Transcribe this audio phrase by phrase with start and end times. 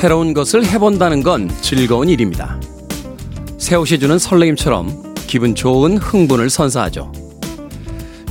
[0.00, 2.58] 새로운 것을 해본다는 건 즐거운 일입니다.
[3.58, 7.12] 새 옷이 주는 설레임처럼 기분 좋은 흥분을 선사하죠.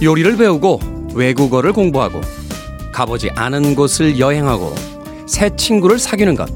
[0.01, 0.79] 요리를 배우고
[1.13, 2.21] 외국어를 공부하고
[2.91, 4.73] 가보지 않은 곳을 여행하고
[5.27, 6.49] 새 친구를 사귀는 것.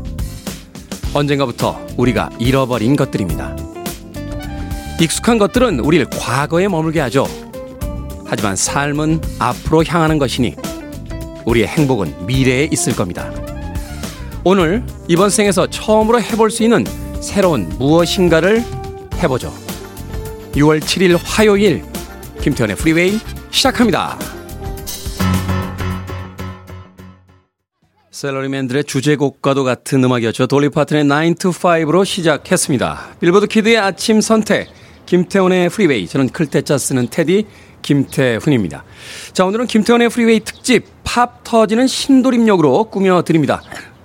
[1.14, 3.55] 언젠가부터 우리가 잃어버린 것들입니다.
[5.00, 7.27] 익숙한 것들은 우리를 과거에 머물게 하죠.
[8.25, 10.55] 하지만 삶은 앞으로 향하는 것이니
[11.45, 13.31] 우리의 행복은 미래에 있을 겁니다.
[14.45, 16.83] 오늘 이번 생에서 처음으로 해볼 수 있는
[17.22, 18.61] 새로운 무엇인가를
[19.16, 19.53] 해보죠.
[20.52, 21.83] 6월 7일 화요일
[22.41, 23.19] 김태현의 프리웨이
[23.52, 24.19] 시작합니다.
[28.11, 30.47] 샐러리맨들의 주제곡과도 같은 음악이었죠.
[30.47, 33.16] 돌리 파튼의 9 to 5로 시작했습니다.
[33.21, 34.67] 빌보드 kid의 아침 선택
[35.05, 37.47] 김태훈의 프리웨이 저는 클 태 자 쓰는 테디
[37.81, 38.83] 김태훈입니다.
[39.31, 43.61] 자 오늘은 김태훈의 프리웨이 특집 팝 터지는 신도림역으로 꾸며드립니다.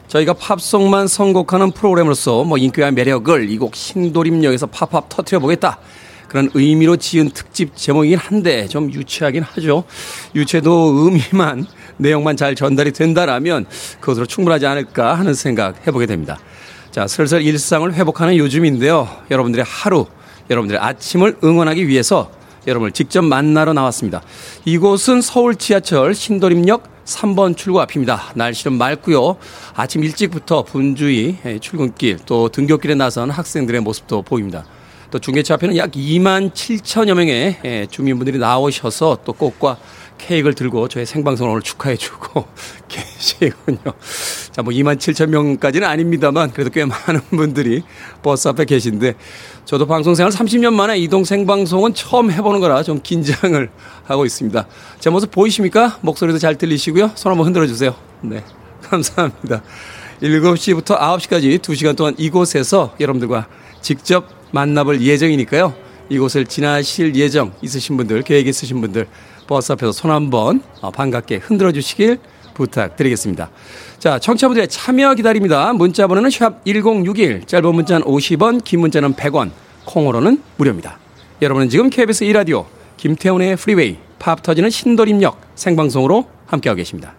[0.08, 5.78] 저희가 팝송만 선곡하는 프로그램으로서 뭐 인기와 매력을 이 곡 신도림역에서 팝팝 터트려 보겠다.
[6.28, 9.84] 그런 의미로 지은 특집 제목이긴 한데 좀 유치하긴 하죠.
[10.34, 13.66] 유치해도 의미만 내용만 잘 전달이 된다라면
[14.00, 16.38] 그것으로 충분하지 않을까 하는 생각 해보게 됩니다.
[16.90, 19.08] 자, 슬슬 일상을 회복하는 요즘인데요.
[19.30, 20.06] 여러분들의 하루,
[20.50, 22.30] 여러분들의 아침을 응원하기 위해서
[22.66, 24.22] 여러분을 직접 만나러 나왔습니다.
[24.64, 28.32] 이곳은 서울 지하철 신도림역 3번 출구 앞입니다.
[28.34, 29.36] 날씨는 맑고요.
[29.74, 34.64] 아침 일찍부터 분주히 출근길 또 등교길에 나선 학생들의 모습도 보입니다.
[35.10, 39.78] 또 중계차 앞에는 약 2만 7천여 명의 주민분들이 나오셔서 또 꽃과
[40.18, 42.44] 케이크를 들고 저희 생방송을 오늘 축하해주고
[42.88, 43.94] 계시군요.
[44.50, 47.84] 자, 뭐 2만 7천 명까지는 아닙니다만 그래도 꽤 많은 분들이
[48.22, 49.14] 버스 앞에 계신데
[49.68, 53.68] 저도 방송 생활 30년 만에 이동 생방송은 처음 해보는 거라 좀 긴장을
[54.04, 54.66] 하고 있습니다.
[54.98, 55.98] 제 모습 보이십니까?
[56.00, 57.10] 목소리도 잘 들리시고요.
[57.14, 57.94] 손 한번 흔들어 주세요.
[58.22, 58.42] 네.
[58.88, 59.62] 감사합니다.
[60.22, 63.46] 7시부터 9시까지 2시간 동안 이곳에서 여러분들과
[63.82, 65.74] 직접 만나볼 예정이니까요.
[66.08, 69.06] 이곳을 지나실 예정 있으신 분들, 계획 있으신 분들,
[69.46, 72.18] 버스 앞에서 손 한번 어, 반갑게 흔들어 주시길
[72.58, 73.50] 부탁드리겠습니다.
[73.98, 75.72] 자, 청취자분들의 참여 기다립니다.
[75.72, 79.50] 문자 번호는 샵 1061, 짧은 문자는 50원, 긴 문자는 100원,
[79.86, 80.98] 콩으로는 무료입니다.
[81.40, 87.14] 여러분은 지금 KBS 2라디오 김태훈의 프리웨이 팝 터지는 신도림역 생방송으로 함께하고 계십니다.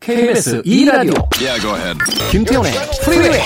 [0.00, 1.98] KBS 2라디오 yeah,
[2.30, 2.72] 김태훈의
[3.04, 3.40] 프리웨이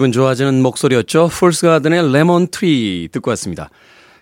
[0.00, 1.28] 기분 좋아지는 목소리였죠.
[1.28, 3.68] Fool's Garden의 Lemon Tree 듣고 왔습니다.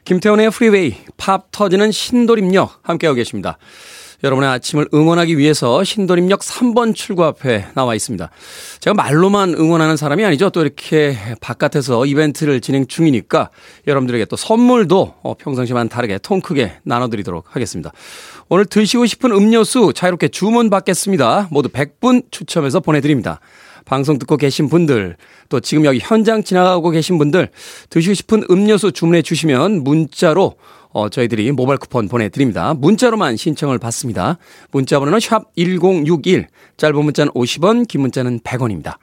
[0.02, 3.58] 김태훈의 프리웨이, 팝 터지는 신도림역 함께하고 계십니다.
[4.24, 8.28] 여러분의 아침을 응원하기 위해서 신도림역 3번 출구 앞에 나와 있습니다.
[8.80, 10.50] 제가 말로만 응원하는 사람이 아니죠.
[10.50, 13.50] 또 이렇게 바깥에서 이벤트를 진행 중이니까
[13.86, 17.92] 여러분들에게 또 선물도 어, 평상시와는 다르게 통 크게 나눠드리도록 하겠습니다.
[18.48, 21.46] 오늘 드시고 싶은 음료수 자유롭게 주문 받겠습니다.
[21.52, 23.38] 모두 100분 추첨해서 보내드립니다.
[23.88, 25.16] 방송 듣고 계신 분들,
[25.48, 27.48] 또 지금 여기 현장 지나가고 계신 분들,
[27.88, 30.56] 드시고 싶은 음료수 주문해 주시면 문자로
[30.90, 32.74] 어, 저희들이 모바일 쿠폰 보내드립니다.
[32.74, 34.36] 문자로만 신청을 받습니다.
[34.72, 38.96] 문자 번호는 샵 1061, 짧은 문자는 50원, 긴 문자는 100원입니다.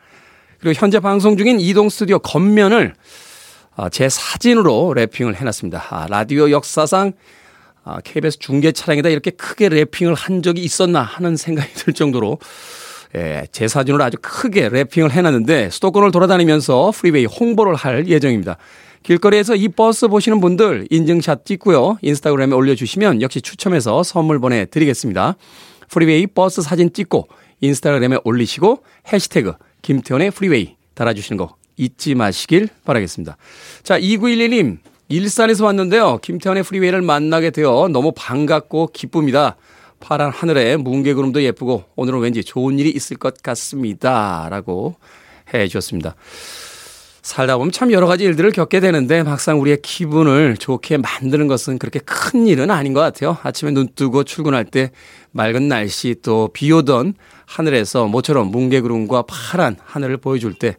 [0.60, 2.94] 그리고 현재 방송 중인 이동 스튜디오 겉면을
[3.75, 5.83] 어, 제 사진으로 랩핑을 해놨습니다.
[5.89, 7.13] 아, 라디오 역사상
[7.83, 12.39] 아, KBS 중계 차량에다 이렇게 크게 랩핑을 한 적이 있었나 하는 생각이 들 정도로
[13.15, 18.57] 예, 제 사진으로 아주 크게 wrapping을 해놨는데 수도권을 돌아다니면서 프리웨이 홍보를 할 예정입니다.
[19.03, 21.97] 길거리에서 이 버스 보시는 분들 인증샷 찍고요.
[22.01, 25.35] 인스타그램에 올려주시면 역시 추첨해서 선물 보내드리겠습니다.
[25.89, 27.27] 프리웨이 버스 사진 찍고
[27.62, 28.83] 인스타그램에 올리시고
[29.13, 29.53] 해시태그
[29.83, 33.38] 김태훈의 프리웨이 달아주시는 거 잊지 마시길 바라겠습니다.
[33.83, 36.17] 자, 2911님, 일산에서 왔는데요.
[36.22, 39.56] 김태훈의 프리웨이를 만나게 되어 너무 반갑고 기쁩니다.
[40.06, 44.48] 파란 하늘에 뭉게 구름도 예쁘고 오늘은 왠지 좋은 일이 있을 것 같습니다.
[44.52, 44.98] 라고
[45.52, 46.13] 해 주셨습니다.
[47.24, 51.98] 살다 보면 참 여러 가지 일들을 겪게 되는데 막상 우리의 기분을 좋게 만드는 것은 그렇게
[52.06, 53.38] 큰 일은 아닌 것 같아요.
[53.42, 54.92] 아침에 눈 뜨고 출근할 때
[55.31, 57.16] 맑은 날씨 또 비 오던
[57.48, 60.78] 하늘에서 모처럼 뭉게구름과 파란 하늘을 보여줄 때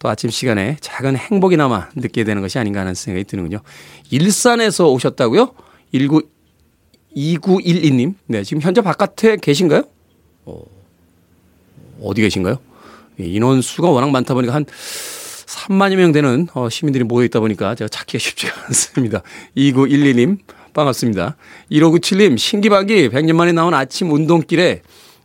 [0.00, 3.60] 또 아침 시간에 작은 행복이나마 느끼게 되는 것이 아닌가 하는 생각이 드는군요.
[4.10, 5.54] 일산에서 오셨다고요?
[5.94, 6.33] 19
[7.16, 8.14] 2912님.
[8.26, 9.84] 네, 지금 현재 바깥에 계신가요?
[10.46, 10.62] 어,
[12.02, 12.58] 어디 계신가요?
[13.20, 17.88] 예, 인원수가 워낙 많다 보니까 한 3만여 명 되는 어, 시민들이 모여 있다 보니까 제가
[17.88, 19.22] 찾기가 쉽지가 않습니다.
[19.56, 20.38] 2912님,
[20.72, 21.36] 반갑습니다.
[21.70, 24.82] 1597님, 신기박이 100년 만에 나온 아침 운동길에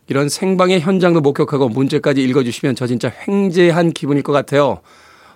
[0.08, 4.80] 이런 생방의 현장도 목격하고 문제까지 읽어주시면 저 진짜 횡재한 기분일 것 같아요.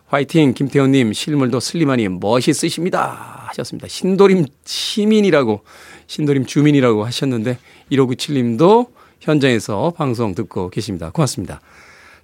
[0.06, 3.46] 화이팅, 김태훈님, 실물도 슬림하니 멋있으십니다.
[3.48, 3.88] 하셨습니다.
[3.88, 5.62] 신도림 시민이라고,
[6.06, 7.58] 신도림 주민이라고 하셨는데,
[7.92, 8.88] 1597님도
[9.20, 11.10] 현장에서 방송 듣고 계십니다.
[11.10, 11.60] 고맙습니다.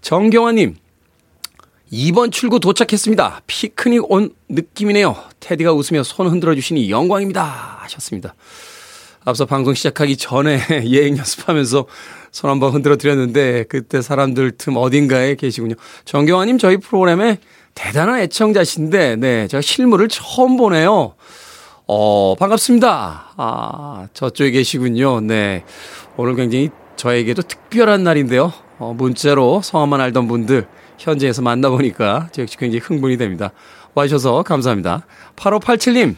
[0.03, 0.77] 정경화님,
[1.93, 3.43] 2번 출구 도착했습니다.
[3.47, 5.17] 피크닉 온 느낌이네요.
[5.41, 7.79] 테디가 웃으며 손 흔들어 주시니 영광입니다.
[7.82, 8.35] 하셨습니다.
[9.25, 11.87] 앞서 방송 시작하기 전에 예행 연습하면서
[12.33, 15.75] 손 한번 흔들어 드렸는데 그때 사람들 틈 어딘가에 계시군요.
[16.05, 17.38] 정경화님 저희 프로그램에
[17.75, 21.15] 대단한 애청자신데 네 제가 실물을 처음 보네요.
[21.93, 23.33] 어 반갑습니다.
[23.37, 25.21] 아 저쪽에 계시군요.
[25.23, 25.65] 네
[26.17, 28.53] 오늘 굉장히 저에게도 특별한 날인데요.
[28.79, 33.51] 어, 문자로 성함만 알던 분들 현지에서 만나보니까 역시 굉장히 흥분이 됩니다.
[33.95, 35.05] 와주셔서 감사합니다.
[35.35, 36.15] 8587님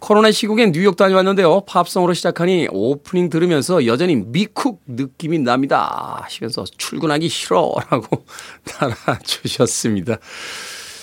[0.00, 1.60] 코로나 시국엔 뉴욕 다녀왔는데요.
[1.66, 6.18] 팝송으로 시작하니 오프닝 들으면서 여전히 미쿡 느낌이 납니다.
[6.24, 8.24] 하시면서 출근하기 싫어 라고
[8.66, 10.16] 달아주셨습니다.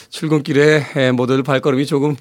[0.10, 2.18] 출근길에 모두 발걸음이 조금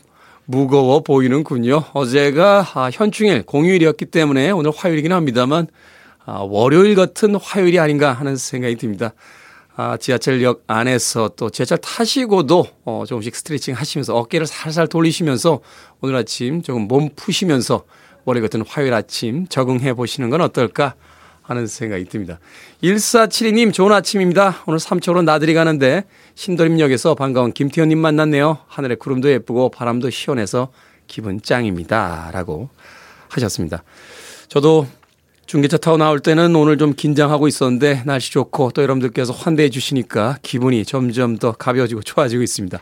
[0.50, 1.84] 무거워 보이는군요.
[1.92, 5.66] 어제가 아, 현충일 공휴일이었기 때문에 오늘 화요일이긴 합니다만
[6.24, 9.12] 아, 월요일 같은 화요일이 아닌가 하는 생각이 듭니다.
[9.76, 15.60] 아, 지하철역 안에서 또 지하철 타시고도 어, 조금씩 스트레칭 하시면서 어깨를 살살 돌리시면서
[16.00, 17.84] 오늘 아침 조금 몸 푸시면서
[18.24, 20.94] 월요일 같은 화요일 아침 적응해 보시는 건 어떨까
[21.48, 22.38] 하는 생각이 듭니다.
[22.82, 24.62] 1472님 좋은 아침입니다.
[24.66, 26.04] 오늘 삼초로 나들이 가는데
[26.34, 28.58] 신도림역에서 반가운 김태현님 만났네요.
[28.68, 30.68] 하늘에 구름도 예쁘고 바람도 시원해서
[31.06, 32.30] 기분 짱입니다.
[32.32, 32.68] 라고
[33.28, 33.82] 하셨습니다.
[34.48, 34.86] 저도
[35.46, 40.84] 중계차 타고 나올 때는 오늘 좀 긴장하고 있었는데 날씨 좋고 또 여러분들께서 환대해 주시니까 기분이
[40.84, 42.78] 점점 더 가벼워지고 좋아지고 있습니다.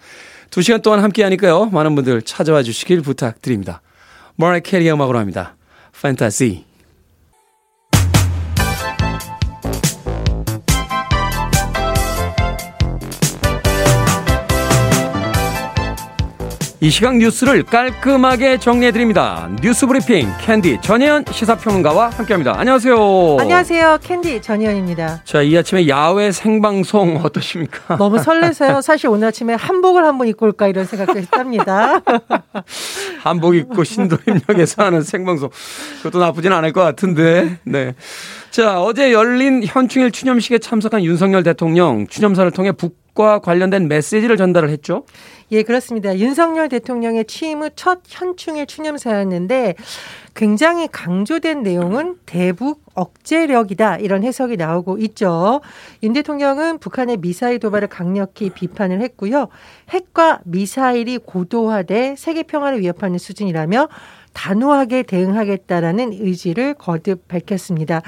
[0.51, 1.67] 두 시간 동안 함께 하니까요.
[1.67, 3.81] 많은 분들 찾아와 주시길 부탁드립니다.
[4.35, 5.55] 머라이 캐리의 음악으로 합니다.
[5.93, 6.66] 판타지.
[16.87, 19.51] 이 시각 뉴스를 깔끔하게 정리해드립니다.
[19.61, 22.57] 뉴스 브리핑 캔디 전혜연 시사평론가와 함께합니다.
[22.57, 23.39] 안녕하세요.
[23.41, 23.99] 안녕하세요.
[24.05, 25.23] 캔디 전혜연입니다.
[25.25, 27.97] 자, 이 아침에 야외 생방송 어떠십니까?
[27.99, 28.83] 너무 설레서요.
[28.83, 32.01] 사실 오늘 아침에 한복을 한번 입고 올까 이런 생각도 했답니다.
[33.19, 35.51] 한복 입고 신도림역에서 하는 생방송.
[36.05, 37.59] 그것도 나쁘진 않을 것 같은데.
[37.65, 37.97] 네.
[38.53, 44.69] 자, 어제 열린 현충일 추념식에 참석한 윤석열 대통령 추념사를 통해 북 과 관련된 메시지를 전달을
[44.69, 45.05] 했죠.
[45.51, 46.19] 예, 그렇습니다.
[46.19, 49.75] 윤석열 대통령의 취임 후 첫 현충일 추념사였는데
[50.35, 55.63] 굉장히 강조된 내용은 대북 억제력이다 이런 해석이 나오고 있죠.
[56.03, 59.49] 윤 대통령은 북한의 미사일 도발을 강력히 비판을 했고요.
[59.91, 63.89] 핵과 미사일이 고도화돼 세계 평화를 위협하는 수준이라며
[64.37, 68.03] 단호하게 대응하겠다라는 의지를 거듭 밝혔습니다.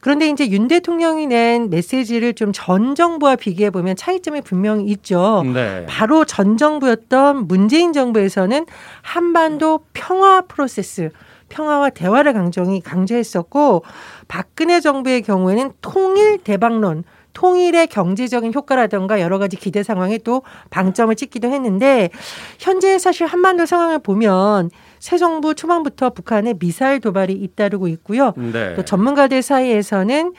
[0.00, 5.42] 그런데 이제 윤 대통령이 낸 메시지를 좀 전 정부와 비교해 보면 차이점이 분명히 있죠.
[5.52, 5.84] 네.
[5.86, 8.64] 바로 전 정부였던 문재인 정부에서는
[9.02, 11.10] 한반도 평화 프로세스
[11.50, 13.82] 평화와 대화를 강정이 강조했었고
[14.26, 17.04] 박근혜 정부의 경우에는 통일 대박론
[17.34, 22.08] 통일의 경제적인 효과라든가 여러 가지 기대 상황에 또 방점을 찍기도 했는데
[22.58, 24.70] 현재 사실 한반도 상황을 보면
[25.06, 28.32] 새 정부 초반부터 북한의 미사일 도발이 잇따르고 있고요.
[28.36, 28.74] 네.
[28.74, 30.32] 또 전문가들 사이에서는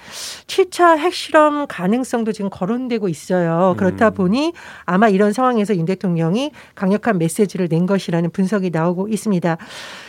[0.45, 3.75] 7차 핵실험 가능성도 지금 거론되고 있어요.
[3.77, 4.13] 그렇다 음.
[4.13, 9.55] 보니 아마 이런 상황에서 윤 대통령이 강력한 메시지를 낸 것이라는 분석이 나오고 있습니다.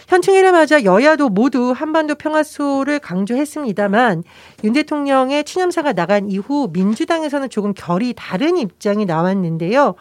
[0.08, 4.24] 현충일을 맞아 여야도 모두 한반도 평화소를 강조했습니다만
[4.64, 9.94] 윤 대통령의 추념사가 나간 이후 민주당에서는 조금 결이 다른 입장이 나왔는데요.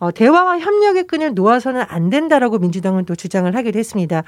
[0.00, 4.22] 어, 대화와 협력의 끈을 놓아서는 안 된다라고 민주당은 또 주장을 하기도 했습니다.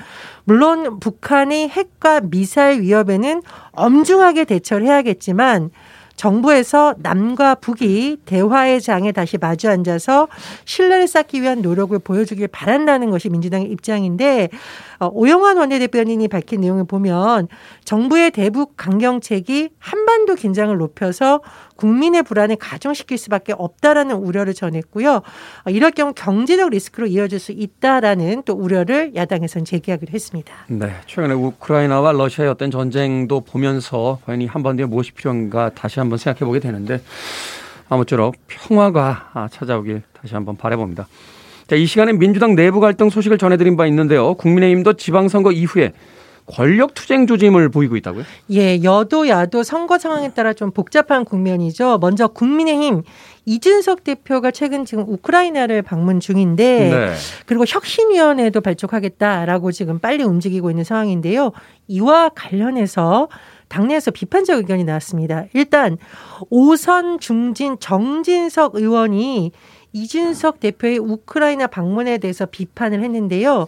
[0.45, 5.71] 물론 북한의 핵과 미사일 위협에는 엄중하게 대처를 해야겠지만
[6.17, 10.29] 정부에서 남과 북이 대화의 장에 다시 마주 앉아서
[10.65, 14.51] 신뢰를 쌓기 위한 노력을 보여주길 바란다는 것이 민주당의 입장인데
[15.01, 17.49] 어, 오영환 원내대변인이 밝힌 내용을 보면
[17.85, 21.41] 정부의 대북 강경책이 한반도 긴장을 높여서
[21.83, 25.15] 국민의 불안을 가중시킬 수밖에 없다라는 우려를 전했고요.
[25.17, 30.55] 어, 이럴 경우 경제적 리스크로 이어질 수 있다라는 또 우려를 야당에서는 제기하기로 했습니다.
[30.69, 36.19] 네, 최근에 우크라이나와 러시아의 어떤 전쟁도 보면서 과연 이 한반 도에 무엇이 필요한가 다시 한번
[36.19, 37.01] 생각해 보게 되는데
[37.89, 41.09] 아무쪼록 평화가 찾아오길 다시 한번 바라봅니다.
[41.67, 44.35] 자, 이 시간에 민주당 내부 갈등 소식을 전해드린 바 있는데요.
[44.35, 45.93] 국민의힘도 지방선거 이후에
[46.53, 48.25] 권력 투쟁 조짐을 보이고 있다고요?
[48.51, 51.99] 예, 여도 야도 선거 상황에 따라 좀 복잡한 국면이죠.
[51.99, 53.03] 먼저 국민의힘
[53.47, 57.15] 이준석 대표가 최근 지금 우크라이나를 방문 중인데 네.
[57.47, 61.53] 그리고 혁신위원회도 발족하겠다라고 지금 빨리 움직이고 있는 상황인데요.
[61.89, 63.29] 이와 관련해서
[63.69, 65.47] 당내에서 비판적 의견이 나왔습니다.
[65.55, 65.97] 일단
[66.51, 69.53] 오선 중진 정진석 의원이
[69.95, 73.67] 이준석 대표의 우크라이나 방문에 대해서 비판을 했는데요.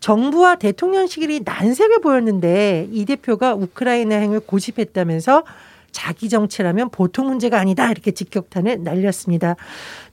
[0.00, 5.44] 정부와 대통령실이 난색을 보였는데 이 대표가 우크라이나 행을 고집했다면서
[5.92, 9.56] 자기 정치라면 보통 문제가 아니다 이렇게 직격탄을 날렸습니다.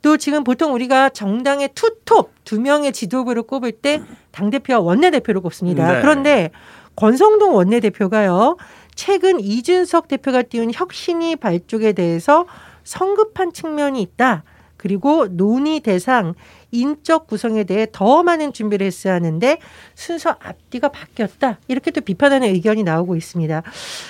[0.01, 4.01] 또 지금 보통 우리가 정당의 투톱 두 명의 지도부를 꼽을 때
[4.37, 5.93] 당 대표와 원내 대표를 꼽습니다.
[5.93, 6.01] 네.
[6.01, 6.51] 그런데
[6.95, 8.57] 권성동 원내 대표가요.
[8.93, 12.45] 최근 이준석 대표가 띄운 혁신이 발족에 대해서
[12.83, 14.43] 성급한 측면이 있다.
[14.77, 16.35] 그리고 논의 대상
[16.71, 19.59] 인적 구성에 대해 더 많은 준비를 했어야 하는데
[19.95, 21.59] 순서 앞뒤가 바뀌었다.
[21.67, 23.63] 이렇게 또 비판하는 의견이 나오고 있습니다.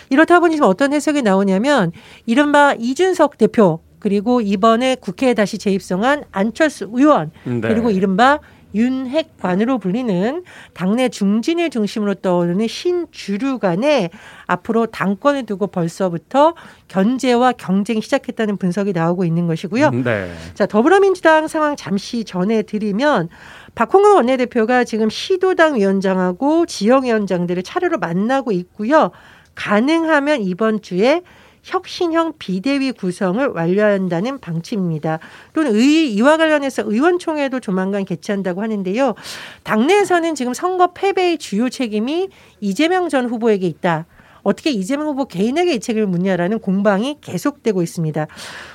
[0.10, 1.92] 이렇다 보니 지금 어떤 해석이 나오냐면
[2.26, 7.62] 이른바 이준석 대표 그리고 이번에 국회에 다시 재입성한 안철수 의원 네.
[7.62, 8.40] 그리고 이른바
[8.76, 10.44] 윤핵관으로 불리는
[10.74, 14.10] 당내 중진을 중심으로 떠오르는 신주류 간에
[14.46, 16.56] 앞으로 당권을 두고 벌써부터
[16.88, 19.92] 견제와 경쟁이 시작했다는 분석이 나오고 있는 것이고요.
[19.92, 20.32] 네.
[20.54, 23.30] 자, 더불어민주당 상황 잠시 전해 드리면
[23.76, 29.12] 박홍근 원내대표가 지금 시도당 위원장하고 지역위원장들을 차례로 만나고 있고요.
[29.56, 31.22] 가능하면 이번 주에
[31.68, 35.20] 혁신형 비대위 구성을 완료한다는 방침입니다.
[35.54, 39.16] 또는 의, 이와 관련해서 의원총회도 조만간 개최한다고 하는데요.
[39.64, 42.30] 당내에서는 지금 선거 패배의 주요 책임이
[42.62, 44.06] 이재명 전 후보에게 있다.
[44.44, 48.28] 어떻게 이재명 후보 개인에게 이 책임을 묻냐라는 공방이 계속되고 있습니다.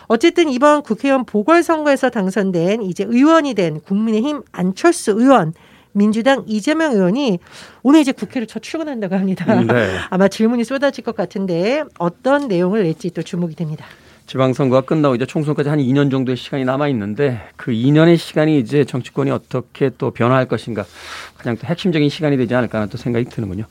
[0.07, 5.55] 어쨌든 이번 국회의원 보궐선거에서 당선된 이제 의원이 된 국민의힘 안철수 의원
[5.93, 7.39] 민주당 이재명 의원이
[7.83, 9.45] 오늘 이제 국회를 첫 출근한다고 합니다.
[9.55, 9.97] 음, 네.
[10.11, 13.85] 아마 질문이 쏟아질 것 같은데 어떤 내용을 낼지 또 주목이 됩니다.
[14.27, 19.31] 지방선거가 끝나고 이제 총선까지 한 2년 정도의 시간이 남아 있는데 그 2년의 시간이 이제 정치권이
[19.31, 20.85] 어떻게 또 변화할 것인가
[21.37, 23.65] 가장 또 핵심적인 시간이 되지 않을까 하는 또 생각이 드는군요.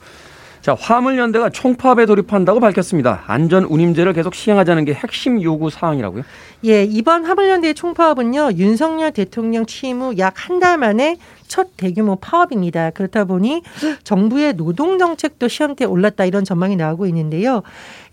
[0.61, 3.23] 자, 화물연대가 총파업에 돌입한다고 밝혔습니다.
[3.25, 6.21] 안전 운임제를 계속 시행하자는 게 핵심 요구 사항이라고요?
[6.65, 11.17] 예, 이번 화물연대의 총파업은요, 윤석열 대통령 취임 후 약 한 달 만에
[11.51, 12.91] 첫 대규모 파업입니다.
[12.91, 13.61] 그렇다 보니
[14.05, 17.61] 정부의 노동 정책도 시험대에 올랐다 이런 전망이 나오고 있는데요.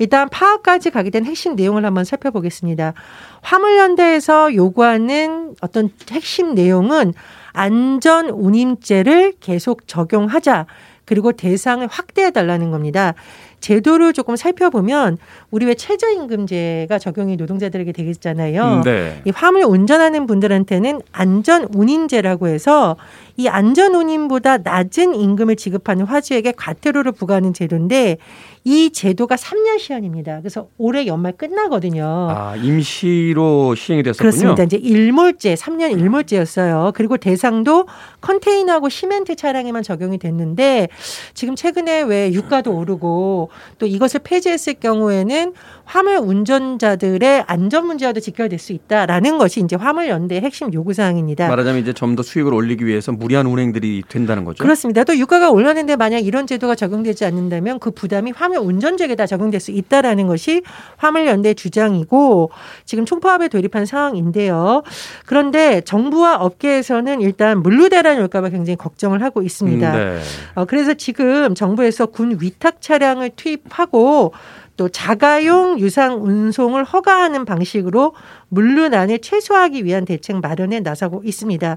[0.00, 2.94] 일단 파업까지 가게 된 핵심 내용을 한번 살펴보겠습니다.
[3.42, 7.14] 화물연대에서 요구하는 어떤 핵심 내용은
[7.52, 10.66] 안전 운임제를 계속 적용하자.
[11.04, 13.14] 그리고 대상을 확대해 달라는 겁니다.
[13.60, 15.16] 제도를 조금 살펴보면
[15.50, 18.62] 우리 왜 최저임금제가 적용이 노동자들에게 되겠잖아요.
[18.62, 19.22] 음, 네.
[19.24, 22.96] 이 화물 운전하는 분들한테는 안전 운임제라고 해서
[23.38, 28.18] 이 안전 운임보다 낮은 임금을 지급하는 화주에게 과태료를 부과하는 제도인데
[28.64, 30.40] 이 제도가 3년 시한입니다.
[30.40, 32.04] 그래서 올해 연말 끝나거든요.
[32.04, 34.18] 아, 임시로 시행이 됐었군요.
[34.30, 34.64] 그렇습니다.
[34.64, 36.90] 이제 일몰제, 3년 일몰제였어요.
[36.96, 37.86] 그리고 대상도
[38.22, 40.88] 컨테이너하고 시멘트 차량에만 적용이 됐는데
[41.32, 45.54] 지금 최근에 왜 유가도 오르고 또 이것을 폐지했을 경우에는
[45.88, 51.48] 화물 운전자들의 안전 문제와도 직결될 수 있다라는 것이 이제 화물 연대의 핵심 요구 사항입니다.
[51.48, 54.62] 말하자면 이제 좀 더 수익을 올리기 위해서 무리한 운행들이 된다는 거죠.
[54.64, 55.04] 그렇습니다.
[55.04, 59.70] 또 유가가 올랐는데 만약 이런 제도가 적용되지 않는다면 그 부담이 화물 운전자에게 다 적용될 수
[59.70, 60.62] 있다라는 것이
[60.96, 62.50] 화물 연대 주장이고
[62.86, 64.82] 지금 총파업에 돌입한 상황인데요.
[65.26, 69.92] 그런데 정부와 업계에서는 일단 물류대란 올까봐 굉장히 걱정을 하고 있습니다.
[69.92, 70.20] 음, 네.
[70.54, 74.32] 어, 그래서 지금 정부에서 군 위탁 차량을 투입하고
[74.78, 78.14] 또 자가용 유상 운송을 허가하는 방식으로
[78.48, 81.76] 물류난을 최소화하기 위한 대책 마련에 나서고 있습니다.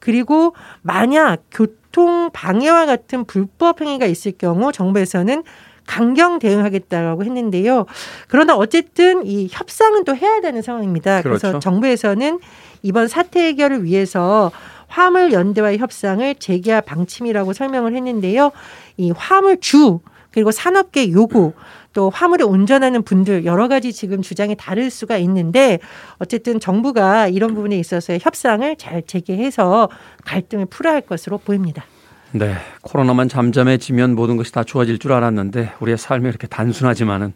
[0.00, 5.44] 그리고 만약 교통 방해와 같은 불법 행위가 있을 경우 정부에서는
[5.86, 7.84] 강경 대응하겠다라고 했는데요.
[8.28, 11.22] 그러나 어쨌든 이 협상은 또 해야 되는 상황입니다.
[11.22, 11.40] 그렇죠.
[11.40, 12.40] 그래서 정부에서는
[12.82, 14.50] 이번 사태 해결을 위해서
[14.86, 18.52] 화물 연대와의 협상을 재개할 방침이라고 설명을 했는데요.
[18.96, 20.00] 이 화물주
[20.30, 21.52] 그리고 산업계 요구
[21.98, 25.80] 또 화물을 운전하는 분들 여러 가지 지금 주장이 다를 수가 있는데
[26.18, 29.88] 어쨌든 정부가 이런 부분에 있어서의 협상을 잘 재개해서
[30.24, 31.84] 갈등을 풀어야 할 것으로 보입니다.
[32.30, 32.54] 네.
[32.82, 37.32] 코로나만 잠잠해지면 모든 것이 다 좋아질 줄 알았는데 우리의 삶이 이렇게 단순하지만은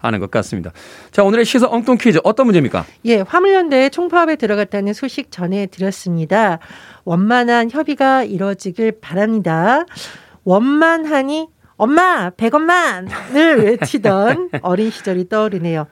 [0.00, 0.72] 않은 것 같습니다.
[1.12, 2.84] 자, 오늘의 시사 엉뚱 퀴즈 어떤 문제입니까?
[3.04, 6.58] 예, 화물연대 총파업에 들어갔다는 소식 전해드렸습니다.
[7.04, 9.84] 원만한 협의가 이뤄지길 바랍니다.
[10.42, 11.46] 원만하니
[11.82, 15.88] 엄마, 백원만을 외치던 어린 시절이 떠오르네요.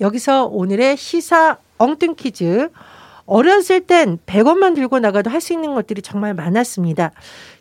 [0.00, 2.70] 여기서 오늘의 시사 엉뚱 퀴즈.
[3.24, 7.12] 어렸을 땐 100원만 들고 나가도 할 수 있는 것들이 정말 많았습니다.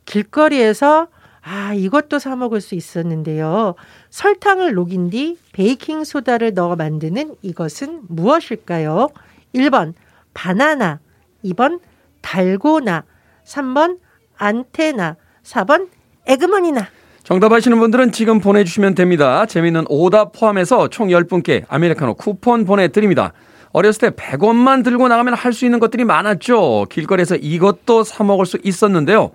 [0.06, 1.10] 길거리에서
[1.44, 3.76] 아, 이것도 사 먹을 수 있었는데요.
[4.10, 9.10] 설탕을 녹인 뒤 베이킹 소다를 넣어 만드는 이것은 무엇일까요?
[9.54, 9.94] 1번
[10.34, 11.00] 바나나,
[11.46, 11.80] 2번
[12.22, 13.04] 달고나,
[13.46, 14.00] 3번
[14.36, 15.90] 안테나, 4번
[16.26, 16.97] 에그머니나.
[17.28, 19.46] 정답 아시는 분들은 지금 보내주시면 됩니다.
[19.46, 23.34] 재미있는 오답 포함해서 총 10분께 아메리카노 쿠폰 보내드립니다.
[23.74, 26.86] 어렸을 때 100원만 들고 나가면 할 수 있는 것들이 많았죠.
[26.90, 29.32] 길거리에서 이것도 사 먹을 수 있었는데요.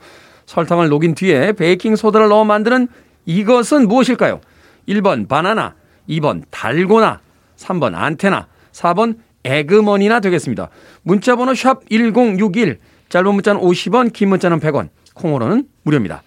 [0.46, 2.88] 설탕을 녹인 뒤에 베이킹 소다를 넣어 만드는
[3.26, 4.40] 이것은 무엇일까요?
[4.88, 5.74] 1번 바나나,
[6.08, 7.20] 2번 달고나,
[7.58, 10.70] 3번 안테나, 4번 에그머니나 되겠습니다.
[11.02, 12.78] 문자 번호 샵 1061,
[13.10, 16.22] 짧은 문자는 50원, 긴 문자는 100원, 콩으로는 무료입니다.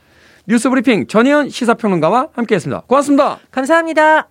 [0.47, 2.83] 뉴스 브리핑 전혜연 시사평론가와 함께했습니다.
[2.87, 3.39] 고맙습니다.
[3.51, 4.27] 감사합니다.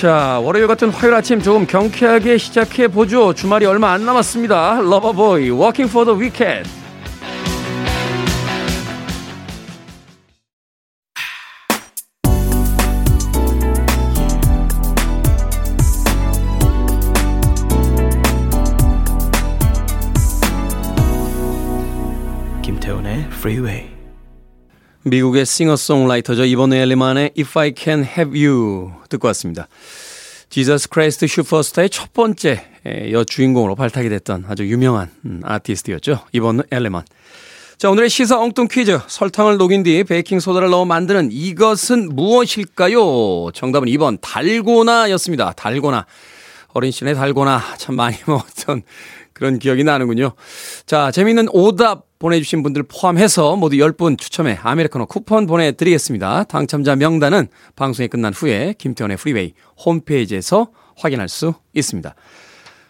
[0.00, 3.32] 자, 월요일 같은 화요일 아침 조금 경쾌하게 시작해 보죠.
[3.32, 4.82] 주말이 얼마 안 남았습니다.
[4.82, 6.68] Loverboy, Working for the Weekend.
[6.68, 6.85] 김태훈
[23.46, 23.88] Freeway.
[25.04, 26.44] 미국의 싱어송라이터죠.
[26.46, 29.68] 이번 엘리만의 If I Can Have You 듣고 왔습니다.
[30.50, 32.64] Jesus Christ Superstar의 첫 번째
[33.12, 36.24] 여주인공으로 발탁이 됐던 아주 유명한 음, 아티스트였죠.
[36.32, 37.04] Yvonne Elliman.
[37.78, 38.98] 자, 오늘의 시사 엉뚱 퀴즈.
[39.06, 43.52] 설탕을 녹인 뒤 베이킹소다를 넣어 만드는 이것은 무엇일까요?
[43.54, 45.52] 정답은 2번 달고나였습니다.
[45.52, 46.04] 달고나.
[46.72, 48.82] 어린 시절에 달고나 참 많이 먹었던
[49.36, 50.32] 그런 기억이 나는군요.
[50.86, 56.44] 자, 재미있는 오답 보내주신 분들 포함해서 모두 10분 추첨해 아메리카노 쿠폰 보내드리겠습니다.
[56.44, 59.52] 당첨자 명단은 방송이 끝난 후에 김태훈의 프리웨이
[59.84, 62.14] 홈페이지에서 확인할 수 있습니다.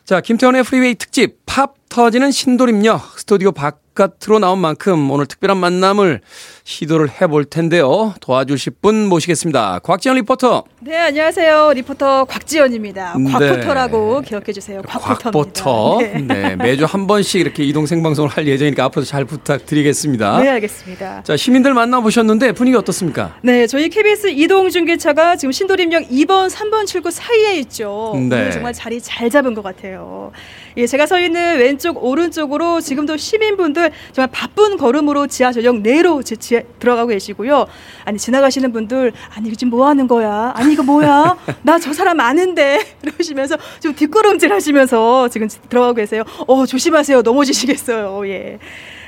[0.05, 6.21] 자, 김태훈의 프리웨이 특집 팝 터지는 신도림역 스튜디오 바깥으로 나온 만큼 오늘 특별한 만남을
[6.63, 8.13] 시도를 해볼 텐데요.
[8.21, 9.79] 도와주실 분 모시겠습니다.
[9.79, 10.65] 곽지연 리포터.
[10.81, 11.73] 네, 안녕하세요.
[11.73, 13.15] 리포터 곽지연입니다.
[13.15, 14.29] 곽포터라고 네.
[14.29, 14.83] 기억해 주세요.
[14.83, 15.31] 곽포터입니다.
[15.31, 15.99] 곽포터.
[16.01, 16.21] 네.
[16.21, 16.57] 네.
[16.57, 20.41] 매주 한 번씩 이렇게 이동 생방송을 할 예정이니까 앞으로 잘 부탁드리겠습니다.
[20.41, 21.23] 네, 알겠습니다.
[21.23, 23.37] 자, 시민들 만나보셨는데 분위기 어떻습니까?
[23.41, 28.13] 네, 저희 KBS 이동 중계차가 지금 신도림역 2번, 3번 출구 사이에 있죠.
[28.17, 28.21] 네.
[28.21, 30.33] 오늘 정말 자리 잘 잡은 것 같아요.
[30.77, 36.63] 예, 제가 서 있는 왼쪽 오른쪽으로 지금도 시민분들 정말 바쁜 걸음으로 지하 전용 내로 지하
[36.79, 37.67] 들어가고 계시고요.
[38.05, 40.53] 아니 지나가시는 분들 아니 지금 뭐 하는 거야?
[40.57, 41.37] 아니 이거 뭐야?
[41.63, 46.25] 나 저 사람 아는데 이러시면서 지금 뒷걸음질 하시면서 지금 들어가고 계세요.
[46.47, 47.23] 어 조심하세요.
[47.23, 48.27] 넘어지시겠어요.
[48.29, 48.59] 예.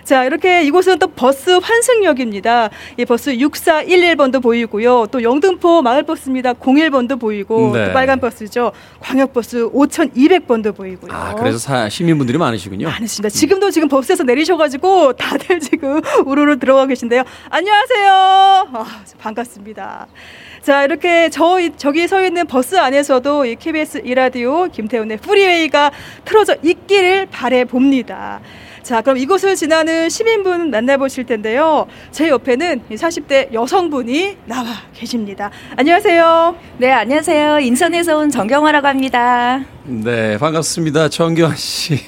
[0.08, 2.70] 자, 이렇게 이곳은 또 버스 환승역입니다.
[2.96, 5.06] 이 버스 6411번도 보이고요.
[5.10, 6.54] 또 영등포 마을버스입니다.
[6.54, 7.88] 01번도 보이고 네.
[7.88, 8.72] 또 빨간 버스죠.
[9.00, 11.12] 광역버스 5200번도 보이고요.
[11.12, 12.88] 아, 그래서 사, 시민분들이 많으시군요.
[12.88, 13.28] 많으십니다.
[13.28, 17.24] 지금도 지금 버스에서 내리셔가지고 다들 지금 우르르 들어가 계신데요.
[17.50, 18.10] 안녕하세요.
[18.10, 18.86] 아,
[19.18, 20.06] 반갑습니다.
[20.62, 25.90] 자, 이렇게 저, 저기 서 있는 버스 안에서도 이 KBS 이라디오 김태훈의 프리웨이가
[26.24, 28.40] 틀어져 있기를 바래 봅니다.
[28.88, 31.86] 자, 그럼 이곳을 지나는 시민분 만나보실 텐데요.
[32.10, 35.50] 제 옆에는 40대 여성분이 나와 계십니다.
[35.76, 36.56] 안녕하세요.
[36.78, 37.60] 네, 안녕하세요.
[37.60, 39.62] 인천에서 온 정경화라고 합니다.
[39.84, 41.10] 네, 반갑습니다.
[41.10, 42.00] 정경화 씨.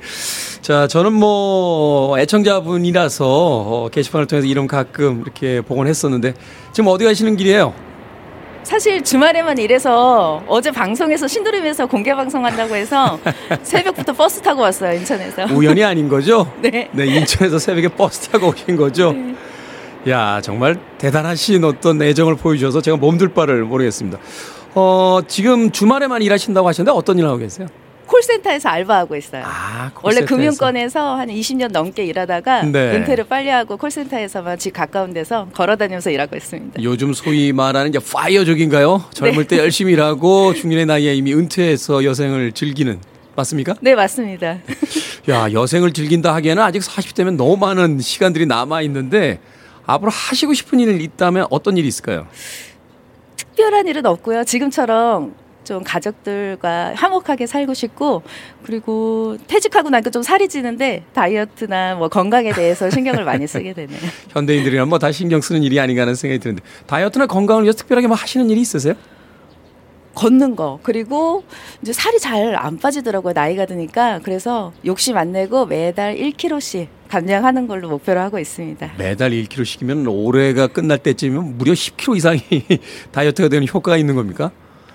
[0.60, 6.34] 자, 저는 뭐 애청자분이라서 어, 게시판을 통해서 이름 가끔 이렇게 보곤 했었는데
[6.72, 7.72] 지금 어디 가시는 길이에요?
[8.68, 13.18] 사실 주말에만 일해서 어제 방송에서 신도림에서 공개 방송한다고 해서
[13.64, 15.46] 새벽부터 버스 타고 왔어요 인천에서.
[15.54, 16.52] 우연이 아닌 거죠?
[16.60, 16.90] 네.
[16.92, 19.12] 네 인천에서 새벽에 버스 타고 오신 거죠?
[19.12, 19.34] 네.
[20.10, 24.18] 야 정말 대단하신 어떤 애정을 보여주셔서 제가 몸둘 바를 모르겠습니다.
[24.74, 27.68] 어 지금 주말에만 일하신다고 하셨는데 어떤 일 하고 계세요?
[28.08, 29.44] 콜센터에서 알바하고 있어요.
[29.46, 32.96] 아, 원래 금융권에서 한 20년 넘게 일하다가 네.
[32.96, 36.82] 은퇴를 빨리 하고 콜센터에서만 집 가까운 데서 걸어 다니면서 일하고 있습니다.
[36.82, 39.04] 요즘 소위 말하는 이제 파이어족인가요?
[39.12, 39.56] 젊을 네.
[39.56, 42.98] 때 열심히 일하고 중년의 나이에 이미 은퇴해서 여생을 즐기는
[43.36, 43.74] 맞습니까?
[43.80, 44.58] 네, 맞습니다.
[45.28, 49.38] 야, 여생을 즐긴다 하기에는 아직 40대면 너무 많은 시간들이 남아 있는데
[49.86, 52.26] 앞으로 하시고 싶은 일 있다면 어떤 일이 있을까요?
[53.36, 54.44] 특별한 일은 없고요.
[54.44, 55.34] 지금처럼
[55.68, 58.22] 좀 가족들과 화목하게 살고 싶고
[58.64, 63.98] 그리고 퇴직하고 나니까 좀 살이 찌는데 다이어트나 뭐 건강에 대해서 신경을 많이 쓰게 되네요.
[64.30, 68.16] 현대인들이란 뭐 다 신경 쓰는 일이 아닌가 하는 생각이 드는데 다이어트나 건강을 위해서 특별하게 뭐
[68.16, 68.94] 하시는 일이 있으세요?
[70.14, 71.44] 걷는 거 그리고
[71.82, 77.88] 이제 살이 잘 안 빠지더라고요 나이가 드니까 그래서 욕심 안 내고 매달 1kg씩 감량하는 걸로
[77.90, 78.92] 목표로 하고 있습니다.
[78.98, 82.40] 매달 1kg씩이면 올해가 끝날 때쯤이면 무려 10kg 이상이
[83.12, 84.50] 다이어트가 되는 효과가 있는 겁니까?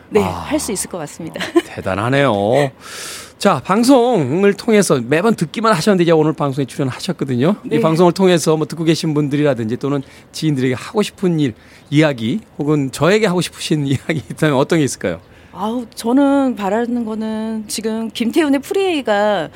[0.09, 1.39] 네, 아, 할수 있을 것 같습니다.
[1.65, 2.71] 대단하네요.
[3.37, 7.57] 자, 방송을 통해서 매번 듣기만 하셨는데 이제 오늘 방송에 출연하셨거든요.
[7.65, 7.75] 네.
[7.75, 11.53] 이 방송을 통해서 뭐 듣고 계신 분들이라든지 또는 지인들에게 하고 싶은 일,
[11.89, 15.19] 이야기 혹은 저에게 하고 싶으신 이야기 있다면 어떤 게 있을까요?
[15.51, 19.49] 아우, 저는 바라는 거는 지금 김태훈의 프리웨이가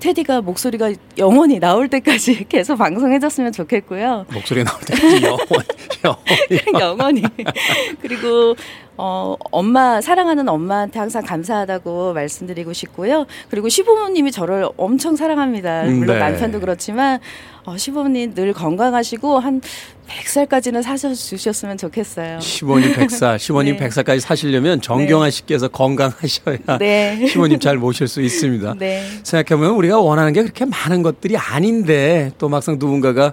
[0.00, 4.26] 테디가 목소리가 영원히 나올 때까지 계속 방송해줬으면 좋겠고요.
[4.32, 5.66] 목소리 나올 때까지 영원히.
[6.02, 6.80] 영원히.
[6.80, 7.22] 영원히.
[8.00, 8.56] 그리고
[9.02, 13.24] 어, 엄마, 사랑하는 엄마한테 항상 감사하다고 말씀드리고 싶고요.
[13.48, 15.84] 그리고 시부모님이 저를 엄청 사랑합니다.
[15.84, 16.18] 물론 네.
[16.18, 17.18] 남편도 그렇지만,
[17.64, 19.62] 어, 시부모님 늘 건강하시고, 한
[20.06, 22.40] 100살까지는 사셔주셨으면 좋겠어요.
[22.40, 23.88] 시부모님 100살, 시부모님 네.
[23.88, 25.30] 100살까지 사시려면 정경아 네.
[25.30, 27.24] 씨께서 건강하셔야 네.
[27.26, 28.74] 시부모님 잘 모실 수 있습니다.
[28.78, 29.02] 네.
[29.22, 33.32] 생각해보면 우리가 원하는 게 그렇게 많은 것들이 아닌데, 또 막상 누군가가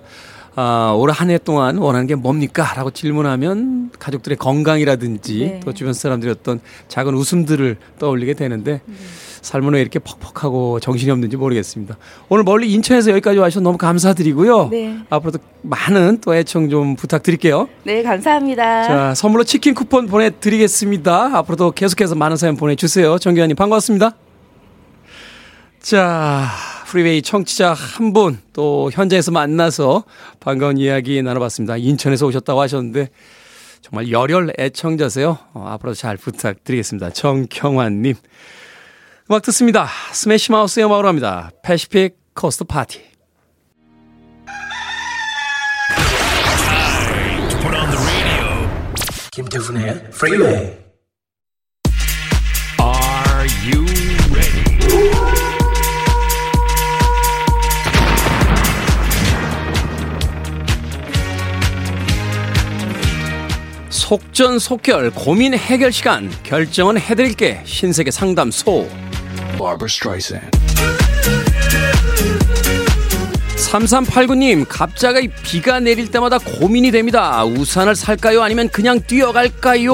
[0.59, 2.73] 아, 올 한 해 동안 원하는 게 뭡니까?
[2.75, 5.59] 라고 질문하면 가족들의 건강이라든지 네.
[5.63, 8.95] 또 주변 사람들의 어떤 작은 웃음들을 떠올리게 되는데 네.
[9.43, 11.97] 삶은 왜 이렇게 퍽퍽하고 정신이 없는지 모르겠습니다.
[12.27, 14.69] 오늘 멀리 인천에서 여기까지 와주셔서 너무 감사드리고요.
[14.69, 14.97] 네.
[15.11, 17.69] 앞으로도 많은 또 애청 좀 부탁드릴게요.
[17.83, 18.83] 네, 감사합니다.
[18.83, 21.37] 자, 선물로 치킨 쿠폰 보내드리겠습니다.
[21.37, 23.19] 앞으로도 계속해서 많은 사연 보내주세요.
[23.19, 24.15] 정규환님 반갑습니다.
[25.81, 26.47] 자,
[26.87, 30.03] 프리웨이 청취자 한 분 또 현장에서 만나서
[30.39, 31.77] 반가운 이야기 나눠봤습니다.
[31.77, 33.09] 인천에서 오셨다고 하셨는데
[33.81, 35.37] 정말 열혈 애청자세요.
[35.53, 37.11] 어, 앞으로 잘 부탁드리겠습니다.
[37.11, 38.15] 정경환님.
[39.29, 39.87] 음악 듣습니다.
[40.13, 41.51] Smash Mouth의 음악으로 합니다.
[41.63, 43.01] Pacific Coast Party.
[49.31, 50.86] 김태훈의 프리웨이
[64.07, 66.31] 속전속결 고민 해결 시간.
[66.43, 67.59] 결정은 해드릴게.
[67.65, 68.87] 신세계 상담소.
[73.57, 77.43] 3389님 갑자기 비가 내릴 때마다 고민이 됩니다.
[77.43, 78.41] 우산을 살까요?
[78.43, 79.91] 아니면 그냥 뛰어갈까요?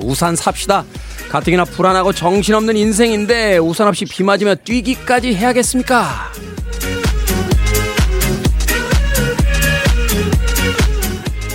[0.00, 0.84] 우산 삽시다.
[1.30, 6.30] 가뜩이나 불안하고 정신없는 인생인데 우산 없이 비 맞으며 뛰기까지 해야겠습니까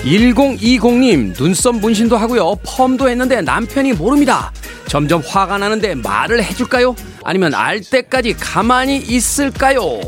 [0.04, 2.56] 1020님 눈썹 문신도 하고요.
[2.64, 4.52] 펌도 했는데 남편이 모릅니다.
[4.88, 6.96] 점점 화가 나는데 말을 해줄까요?
[7.24, 10.00] 아니면 알 때까지 가만히 있을까요?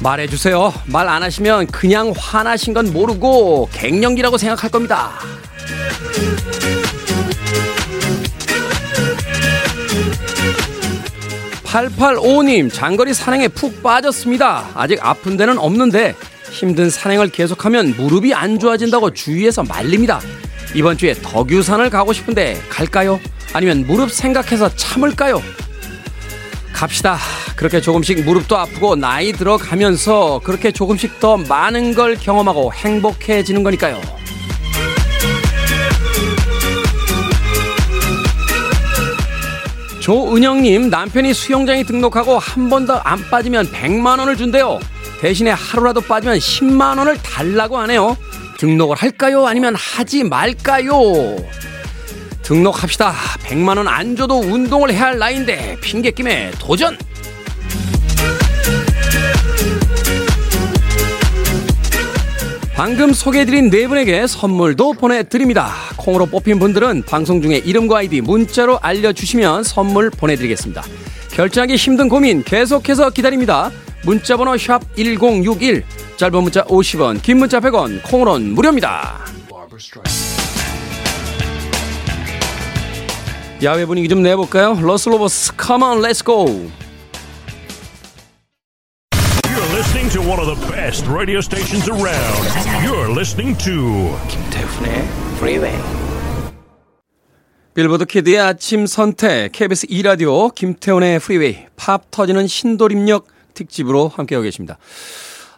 [0.00, 0.72] 말해주세요.
[0.86, 5.12] 말 안 하시면 그냥 화나신 건 모르고 갱년기라고 생각할 겁니다.
[11.64, 14.68] 8855님 장거리 산행에 푹 빠졌습니다.
[14.74, 16.14] 아직 아픈 데는 없는데
[16.54, 20.20] 힘든 산행을 계속하면 무릎이 안 좋아진다고 주위에서 말립니다.
[20.74, 23.18] 이번 주에 덕유산을 가고 싶은데 갈까요?
[23.52, 25.42] 아니면 무릎 생각해서 참을까요?
[26.72, 27.18] 갑시다.
[27.56, 34.00] 그렇게 조금씩 무릎도 아프고 나이 들어가면서 그렇게 조금씩 더 많은 걸 경험하고 행복해지는 거니까요.
[40.00, 44.78] 조은영님 남편이 수영장에 등록하고 한 번 더 안 빠지면 100만 원을 준대요.
[45.24, 48.14] 대신에 하루라도 빠지면 10만 원을 달라고 하네요.
[48.58, 49.46] 등록을 할까요?
[49.46, 51.36] 아니면 하지 말까요?
[52.42, 53.10] 등록합시다.
[53.46, 56.98] 100만 원 안 줘도 운동을 해야 할 나이인데 핑계김에 도전.
[62.74, 65.72] 방금 소개해드린 네 분에게 선물도 보내드립니다.
[65.96, 70.82] 콩으로 뽑힌 분들은 방송 중에 이름과 아이디 문자로 알려주시면 선물 보내드리겠습니다.
[71.30, 73.70] 결정하기 힘든 고민 계속해서 기다립니다.
[74.04, 75.84] 문자번호 샵 1061,
[76.16, 79.24] 짧은 문자 50원, 긴 문자 100원, 콩으로는 무료입니다.
[83.62, 84.78] 야외 분위기 좀 내볼까요?
[84.80, 86.44] Los Lobos, come on, let's go.
[89.48, 92.84] You're listening to one of the best radio stations around.
[92.84, 95.04] You're listening to 김태훈의
[95.36, 95.78] Freeway.
[97.74, 104.78] 빌보드 키드의 아침 선택, KBS 2 라디오, 김태훈의 프리웨이, 팝 터지는 신도림역 특집으로 함께하고 계십니다.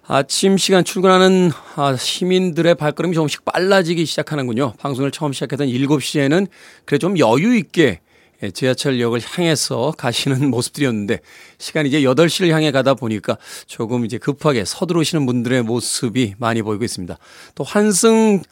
[0.08, 4.74] 아침 시간 출근하는 아, 시민들의 발걸음이 조금씩 빨라지기 시작하는군요.
[4.78, 6.46] 방송을 처음 시작했던 7시에는
[6.84, 8.00] 그래 좀 여유 있게
[8.42, 11.20] 예, 지하철역을 향해서 가시는 모습들이었는데
[11.58, 17.16] 시간이 이제 8시를 향해 가다 보니까 조금 이제 급하게 서두르시는 분들의 모습이 많이 보이고 있습니다.
[17.54, 18.42] 또 환승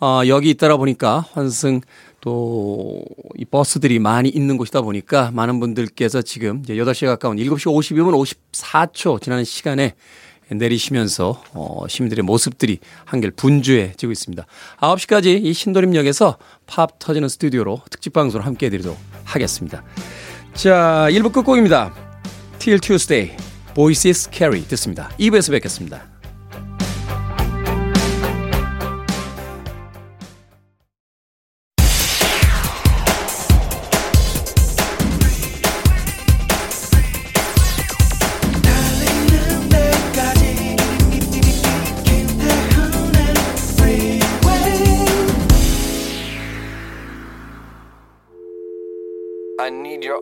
[0.00, 1.80] 어, 역이 있다라 보니까 환승
[2.22, 3.02] 또
[3.42, 9.20] 이 버스들이 많이 있는 곳이다 보니까 많은 분들께서 지금 이제 8시에 가까운 7시 52분 54초
[9.20, 9.94] 지나는 시간에
[10.48, 14.46] 내리시면서 어, 시민들의 모습들이 한결 분주해지고 있습니다.
[14.80, 19.82] 9시까지 이 신도림역에서 팝 터지는 스튜디오로 특집 방송을 함께 해드리도록 하겠습니다.
[20.52, 21.94] 자, 1부 끝곡입니다.
[22.58, 23.34] Till Tuesday,
[23.74, 25.08] Voices Carry 듣습니다.
[25.18, 26.11] 2부에서 뵙겠습니다.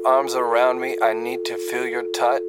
[0.07, 0.97] Arms around me.
[1.03, 2.41] I need to feel your touch.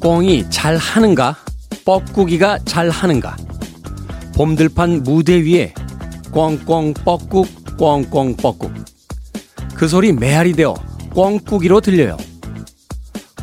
[0.00, 1.36] 꽁이 잘 하는가?
[1.84, 3.36] 뻐꾸기가 잘 하는가?
[4.34, 5.74] 봄들판 무대 위에
[6.32, 7.44] 꽁꽁 뻐꾹
[7.76, 8.70] 꽁꽁 뻐꾹
[9.74, 10.74] 그 소리 메아리 되어
[11.12, 12.16] 꽁꾸기로 들려요.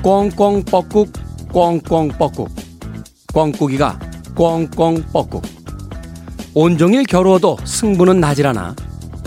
[0.06, 1.12] 꽁꽁 뻐꾹
[1.52, 2.48] 꽁꽁 뻐꾹
[3.34, 4.00] 꽁꾸기가
[4.36, 5.42] 꽁꽁 뻐꾹
[6.54, 8.76] 온종일 겨루어도 승부는 나질 않아.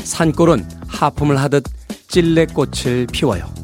[0.05, 1.65] 산골은 하품을 하듯
[2.07, 3.58] 찔레꽃을 피워요.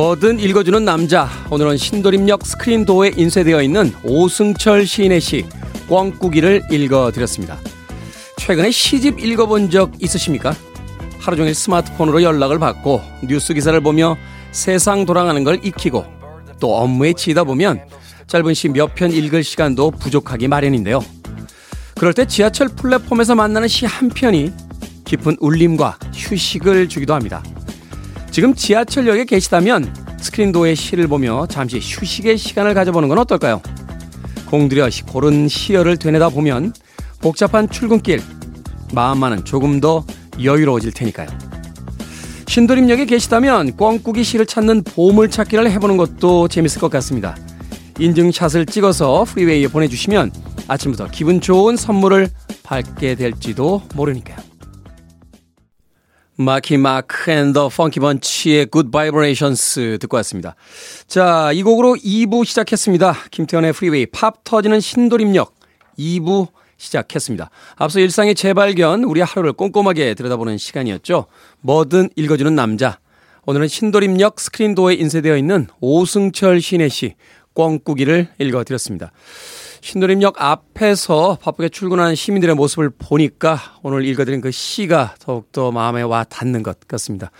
[0.00, 1.28] 뭐든 읽어주는 남자.
[1.50, 5.44] 오늘은 신도림역 스크린도어에 인쇄되어 있는 오승철 시인의 시
[5.90, 7.58] 꽝꾸기를 읽어드렸습니다.
[8.38, 10.56] 최근에 시집 읽어본 적 있으십니까?
[11.18, 14.16] 하루 종일 스마트폰으로 연락을 받고 뉴스 기사를 보며
[14.52, 16.06] 세상 돌아가는 걸 익히고
[16.60, 17.82] 또 업무에 치다 보면
[18.26, 21.04] 짧은 시 몇 편 읽을 시간도 부족하기 마련인데요.
[21.96, 24.50] 그럴 때 지하철 플랫폼에서 만나는 시 한 편이
[25.04, 27.42] 깊은 울림과 휴식을 주기도 합니다.
[28.30, 33.60] 지금 지하철역에 계시다면 스크린도어의 시를 보며 잠시 휴식의 시간을 가져보는 건 어떨까요?
[34.46, 36.72] 공들여 고른 시열을 되뇌다 보면
[37.20, 38.22] 복잡한 출근길,
[38.92, 40.04] 마음만은 조금 더
[40.42, 41.28] 여유로워질 테니까요.
[42.46, 47.36] 신도림역에 계시다면 꽝꾸기 시를 찾는 보물찾기를 해보는 것도 재밌을 것 같습니다.
[47.98, 50.32] 인증샷을 찍어서 프리웨이에 보내주시면
[50.66, 52.28] 아침부터 기분 좋은 선물을
[52.62, 54.49] 받게 될지도 모르니까요.
[56.40, 60.54] Marky Mark and the Funky Bunch의 Good Vibrations 듣고 왔습니다.
[61.06, 63.14] 자, 이 곡으로 2부 시작했습니다.
[63.30, 65.54] 김태훈의 프리웨이 팝 터지는 신도림역
[65.98, 66.48] 2부
[66.78, 67.50] 시작했습니다.
[67.76, 71.26] 앞서 일상의 재발견, 우리 하루를 꼼꼼하게 들여다보는 시간이었죠.
[71.60, 72.98] 뭐든 읽어주는 남자.
[73.44, 77.16] 오늘은 신도림역 스크린도어에 인쇄되어 있는 오승철 시인의 시
[77.52, 79.12] 꿩꾸기를 읽어드렸습니다.
[79.82, 86.62] 신도림역 앞에서 바쁘게 출근하는 시민들의 모습을 보니까 오늘 읽어드린 그 시가 더욱더 마음에 와 닿는
[86.62, 87.30] 것 같습니다.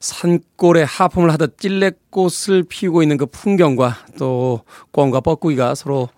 [0.00, 6.08] 산골에 하품을 하듯 찔레꽃을 피우고 있는 그 풍경과 또 꿩과 뻐꾸기가 서로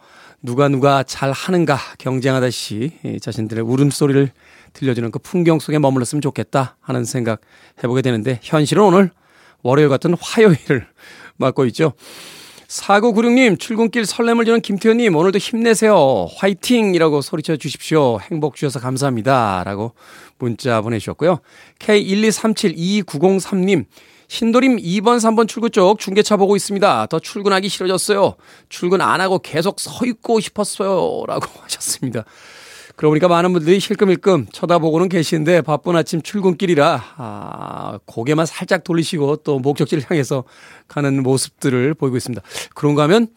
[0.42, 4.30] 누가 누가 잘 하는가 경쟁하듯이 자신들의 울음소리를
[4.74, 7.40] 들려주는 그 풍경 속에 머물렀으면 좋겠다 하는 생각
[7.82, 9.10] 해보게 되는데 현실은 오늘
[9.62, 10.86] 월요일 같은 화요일을
[11.36, 11.94] 맞고 있죠.
[12.68, 16.28] 4996님, 출근길 설렘을 주는 김태현님, 오늘도 힘내세요.
[16.36, 16.94] 화이팅!
[16.94, 18.20] 이라고 소리쳐 주십시오.
[18.20, 19.62] 행복 주셔서 감사합니다.
[19.64, 19.94] 라고
[20.38, 21.38] 문자 보내주셨고요.
[21.78, 23.86] K1237290님,
[24.28, 27.06] 신도림 2번, 3번 출구 쪽 중계차 보고 있습니다.
[27.06, 28.34] 더 출근하기 싫어졌어요.
[28.68, 31.24] 출근 안 하고 계속 서 있고 싶었어요.
[31.26, 32.26] 라고 하셨습니다.
[32.98, 39.60] 그러고 보니까 많은 분들이 실끔일끔 쳐다보고는 계시는데 바쁜 아침 출근길이라 아, 고개만 살짝 돌리시고 또
[39.60, 40.42] 목적지를 향해서
[40.88, 42.42] 가는 모습들을 보이고 있습니다.
[42.74, 43.28] 그런가 하면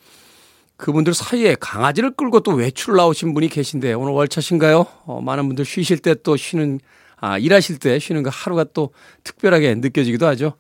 [0.78, 4.84] 그분들 사이에 강아지를 끌고 또 외출 나오신 분이 계신데 오늘 월차신가요?
[5.06, 6.80] 어, 많은 분들 쉬실 때 또 쉬는
[7.18, 8.90] 아, 일하실 때 쉬는 그 하루가 또
[9.24, 10.54] 특별하게 느껴지기도 하죠.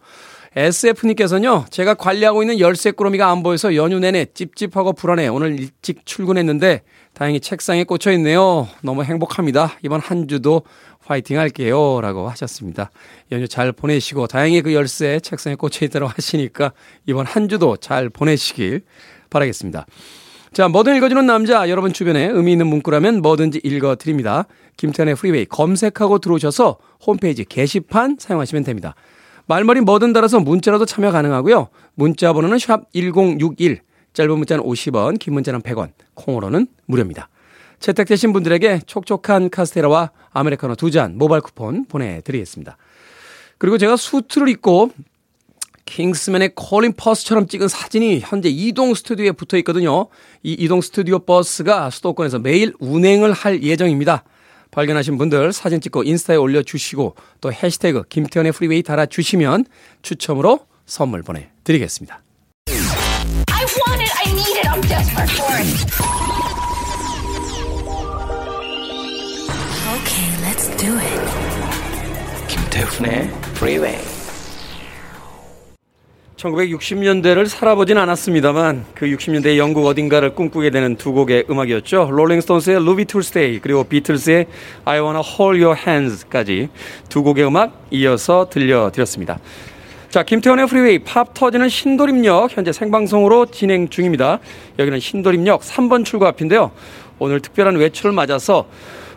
[0.55, 5.27] SF님께서는요, 제가 관리하고 있는 열쇠 꾸러미가 안 보여서 연휴 내내 찝찝하고 불안해.
[5.29, 6.83] 오늘 일찍 출근했는데
[7.13, 8.67] 다행히 책상에 꽂혀 있네요.
[8.81, 9.73] 너무 행복합니다.
[9.83, 10.63] 이번 한 주도
[11.05, 11.99] 화이팅 할게요.
[12.01, 12.89] 라고 하셨습니다.
[13.31, 16.71] 연휴 잘 보내시고, 다행히 그 열쇠 책상에 꽂혀 있다고 하시니까
[17.05, 18.81] 이번 한 주도 잘 보내시길
[19.29, 19.85] 바라겠습니다.
[20.53, 24.47] 자, 뭐든 읽어주는 남자, 여러분 주변에 의미 있는 문구라면 뭐든지 읽어드립니다.
[24.75, 28.95] 김태훈의 프리웨이 검색하고 들어오셔서 홈페이지 게시판 사용하시면 됩니다.
[29.47, 31.69] 말머리 뭐든 달아서 문자라도 참여 가능하고요.
[31.95, 33.81] 문자 번호는 샵 1061,
[34.13, 37.29] 짧은 문자는 50원, 긴 문자는 100원, 콩으로는 무료입니다.
[37.79, 42.77] 채택되신 분들에게 촉촉한 카스테라와 아메리카노 두 잔 모바일 쿠폰 보내드리겠습니다.
[43.57, 44.91] 그리고 제가 수트를 입고
[45.85, 50.07] 킹스맨의 콜린 퍼스처럼 찍은 사진이 현재 이동 스튜디오에 붙어 있거든요.
[50.43, 54.23] 이 이동 스튜디오 버스가 수도권에서 매일 운행을 할 예정입니다.
[54.71, 59.65] 발견하신 분들 사진 찍고 인스타에 올려주시고 또 해시태그 김태훈의 프리웨이 달아주시면
[60.01, 62.21] 추첨으로 선물 보내드리겠습니다.
[63.71, 64.11] I want want it.
[64.19, 64.67] I need it.
[64.67, 65.67] I'm desperate for it.
[69.95, 71.21] Okay, let's do it.
[72.49, 73.97] 김태훈의 Freeway.
[76.35, 82.09] 1960년대를 살아보진 않았습니다만 그 60년대 영국 어딘가를 꿈꾸게 되는 두 곡의 음악이었죠.
[82.11, 84.47] 롤링스톤스의 Ruby Tuesday 그리고 비틀스의
[84.83, 86.67] I Wanna Hold Your Hands까지
[87.07, 89.39] 두 곡의 음악 이어서 들려드렸습니다.
[90.11, 94.39] 자, 김태훈의 Freeway 팝 터지는 신도림역 현재 생방송으로 진행 중입니다.
[94.77, 96.71] 여기는 신도림역 3번 출구 앞인데요.
[97.17, 98.67] 오늘 특별한 외출을 맞아서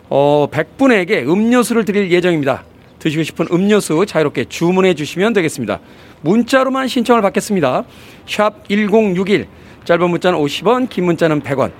[0.07, 2.63] 어, 100분에게 음료수를 드릴 예정입니다.
[2.99, 5.81] 드시고 싶은 음료수 자유롭게 주문해 주시면 되겠습니다.
[6.21, 7.83] 문자로만 신청을 받겠습니다.
[8.25, 9.47] 샵 1061,
[9.83, 11.73] 짧은 문자는 50원, 긴 문자는 100원.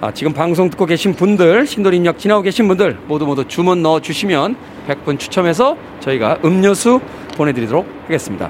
[0.00, 4.56] 아, 지금 방송 듣고 계신 분들, 신도림역 지나고 계신 분들 모두 모두 주문 넣어 주시면
[4.88, 7.00] 100분 추첨해서 저희가 음료수
[7.32, 8.48] 보내드리도록 하겠습니다.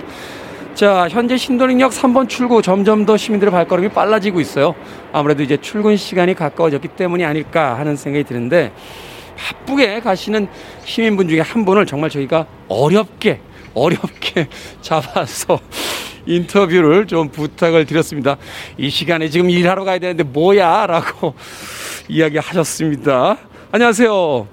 [0.75, 4.75] 자, 현재 신도림역 3번 출구 점점 더 시민들의 발걸음이 빨라지고 있어요.
[5.13, 8.73] 아무래도 이제 출근 시간이 가까워졌기 때문이 아닐까 하는 생각이 드는데
[9.37, 10.49] 바쁘게 가시는
[10.85, 13.41] 시민분 중에 한 분을 정말 저희가 어렵게
[13.75, 14.49] 어렵게
[14.81, 15.59] 잡아서
[16.27, 18.37] 인터뷰를 좀 부탁을 드렸습니다.
[18.79, 20.87] 이 시간에 지금 일하러 가야 되는데 뭐야?
[20.87, 21.35] 라고
[22.09, 23.37] 이야기하셨습니다.
[23.73, 24.47] 안녕하세요.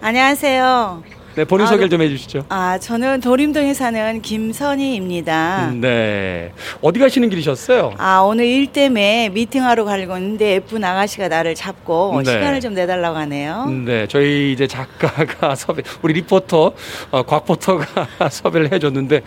[0.00, 1.02] 안녕하세요.
[1.34, 2.44] 네, 본인 아, 소개를 좀 해주시죠.
[2.48, 5.72] 아, 저는 도림동에 사는 김선희입니다.
[5.80, 6.52] 네.
[6.80, 7.94] 어디 가시는 길이셨어요?
[7.98, 12.30] 아, 오늘 일 때문에 미팅하러 가려고 했는데 예쁜 아가씨가 나를 잡고 네.
[12.30, 13.66] 시간을 좀 내달라고 하네요.
[13.84, 16.72] 네, 저희 이제 작가가 섭외, 우리 리포터,
[17.10, 19.22] 어, 곽포터가 섭외를 해줬는데,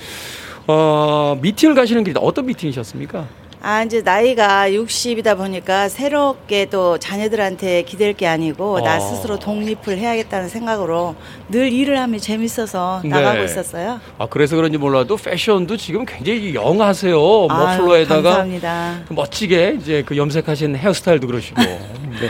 [0.67, 3.25] 어, 미팅을 가시는 길이 어떤 미팅이셨습니까?
[3.61, 8.99] 아, 이제 나이가 60이다 보니까 새롭게 또 자녀들한테 기댈 게 아니고 나 어.
[8.99, 11.15] 스스로 독립을 해야겠다는 생각으로
[11.49, 13.09] 늘 일을 하면 재밌어서 네.
[13.09, 13.99] 나가고 있었어요.
[14.17, 17.17] 아, 그래서 그런지 몰라도 패션도 지금 굉장히 영하세요.
[17.47, 19.01] 머플러에다가 감사합니다.
[19.09, 21.61] 멋지게 이제 그 염색하신 헤어스타일도 그러시고.
[21.61, 22.29] 네.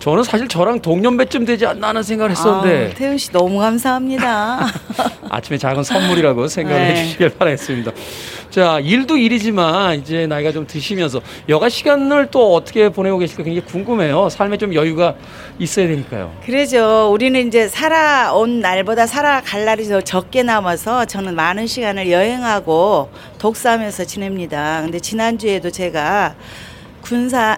[0.00, 4.66] 저는 사실 저랑 동년배쯤 되지 않나 하는 생각을 했었는데 아우, 태훈 씨 너무 감사합니다.
[5.28, 6.90] 아침에 작은 선물이라고 생각을 네.
[6.92, 7.92] 해주시길 바라겠습니다.
[8.48, 14.30] 자, 일도 일이지만 이제 나이가 좀 드시면서 여가 시간을 또 어떻게 보내고 계실까 굉장히 궁금해요.
[14.30, 15.14] 삶에 좀 여유가
[15.58, 16.34] 있어야 되니까요.
[16.46, 17.10] 그러죠.
[17.12, 24.80] 우리는 이제 살아온 날보다 살아갈 날이 더 적게 남아서 저는 많은 시간을 여행하고 독서하면서 지냅니다.
[24.82, 26.34] 근데 지난주에도 제가
[27.02, 27.56] 군산,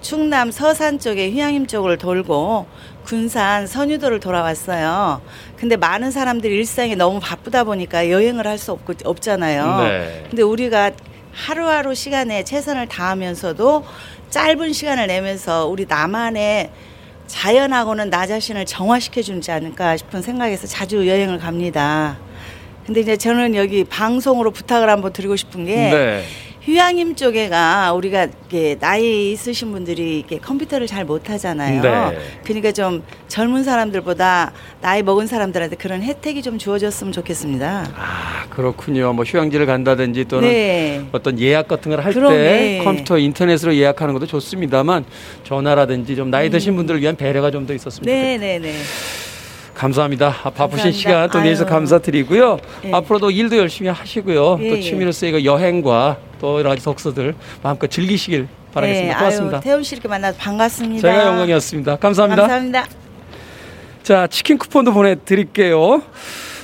[0.00, 2.66] 충남 서산 쪽에 휴양림 쪽을 돌고
[3.04, 5.20] 군산 선유도를 돌아왔어요.
[5.56, 9.84] 근데 많은 사람들이 일상이 너무 바쁘다 보니까 여행을 할 수 없고 없잖아요.
[9.84, 10.26] 네.
[10.28, 10.90] 근데 우리가
[11.32, 13.84] 하루하루 시간에 최선을 다하면서도
[14.30, 16.70] 짧은 시간을 내면서 우리 나만의
[17.26, 22.18] 자연하고는 나 자신을 정화시켜 주지 않을까 싶은 생각에서 자주 여행을 갑니다.
[22.84, 26.24] 근데 이제 저는 여기 방송으로 부탁을 한번 드리고 싶은 게 네.
[26.62, 31.80] 휴양림 쪽에가 우리가 이게 나이 있으신 분들이 이게 컴퓨터를 잘 못하잖아요.
[31.82, 32.18] 네.
[32.44, 37.90] 그러니까 좀 젊은 사람들보다 나이 먹은 사람들한테 그런 혜택이 좀 주어졌으면 좋겠습니다.
[37.96, 39.12] 아, 그렇군요.
[39.14, 41.02] 뭐 휴양지를 간다든지 또는 네.
[41.12, 42.80] 어떤 예약 같은 걸 할 때.
[42.84, 45.04] 컴퓨터 인터넷으로 예약하는 것도 좋습니다만
[45.44, 48.12] 전화라든지 좀 나이 드신 분들을 위한 배려가 좀 더 있었으면 좋겠다.
[48.22, 48.74] 네, 네, 네.
[49.80, 50.26] 감사합니다.
[50.44, 50.98] 아, 바쁘신 감사합니다.
[50.98, 51.70] 시간 또 내주셔서.
[51.70, 52.58] 감사드리고요.
[52.84, 52.92] 예.
[52.92, 54.58] 앞으로도 일도 열심히 하시고요.
[54.60, 54.80] 예, 또 예.
[54.82, 59.14] 취미로서 이거 여행과 또 여러 가지 독서들 마음껏 즐기시길 바라겠습니다.
[59.14, 59.56] 네, 고맙습니다.
[59.56, 61.00] 아유, 태훈 씨 이렇게 만나서 반갑습니다.
[61.00, 61.96] 제가 영광이었습니다.
[61.96, 62.42] 감사합니다.
[62.42, 62.86] 감사합니다.
[64.02, 66.02] 자, 치킨 쿠폰도 보내드릴게요.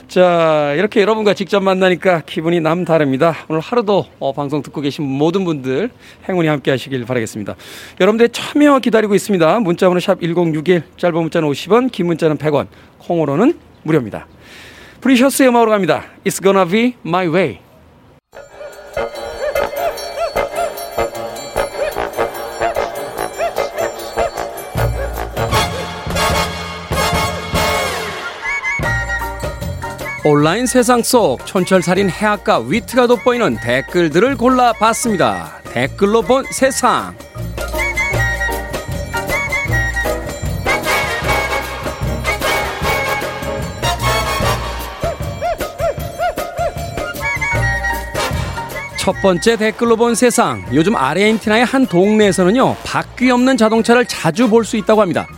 [0.09, 3.35] 자, 이렇게 여러분과 직접 만나니까 기분이 남다릅니다.
[3.49, 5.91] 오늘 하루도 어, 방송 듣고 계신 모든 분들
[6.29, 7.57] 행운이 함께 하시길 바라겠습니다.
[8.01, 9.61] 여러분들의 참여 기다리고 있습니다.
[9.61, 14.29] 문자번호 샵 1061, 짧은 문자는 50원, 긴 문자는 100원, 콩으로는 무료입니다.
[15.01, 16.05] 프리셔스의 음악으로 갑니다.
[16.25, 17.66] It's gonna be my way.
[30.29, 35.61] 온라인 세상 속 촌철살인 해악과 위트가 돋보이는 댓글들을 골라봤습니다.
[35.73, 37.15] 댓글로 본 세상.
[48.99, 50.67] 첫 번째 댓글로 본 세상.
[50.73, 55.29] 요즘 아르헨티나의 한 동네에서는요, 바퀴 없는 자동차를 자주 볼 수 있다고 합니다.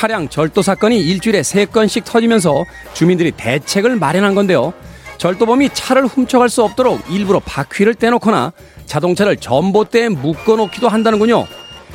[0.00, 4.72] 차량 절도 사건이 일주일에 세건씩 터지면서 주민들이 대책을 마련한 건데요.
[5.18, 8.54] 절도범이 차를 훔쳐갈 수 없도록 일부러 바퀴를 떼놓거나
[8.86, 11.46] 자동차를 전봇대에 묶어놓기도 한다는군요.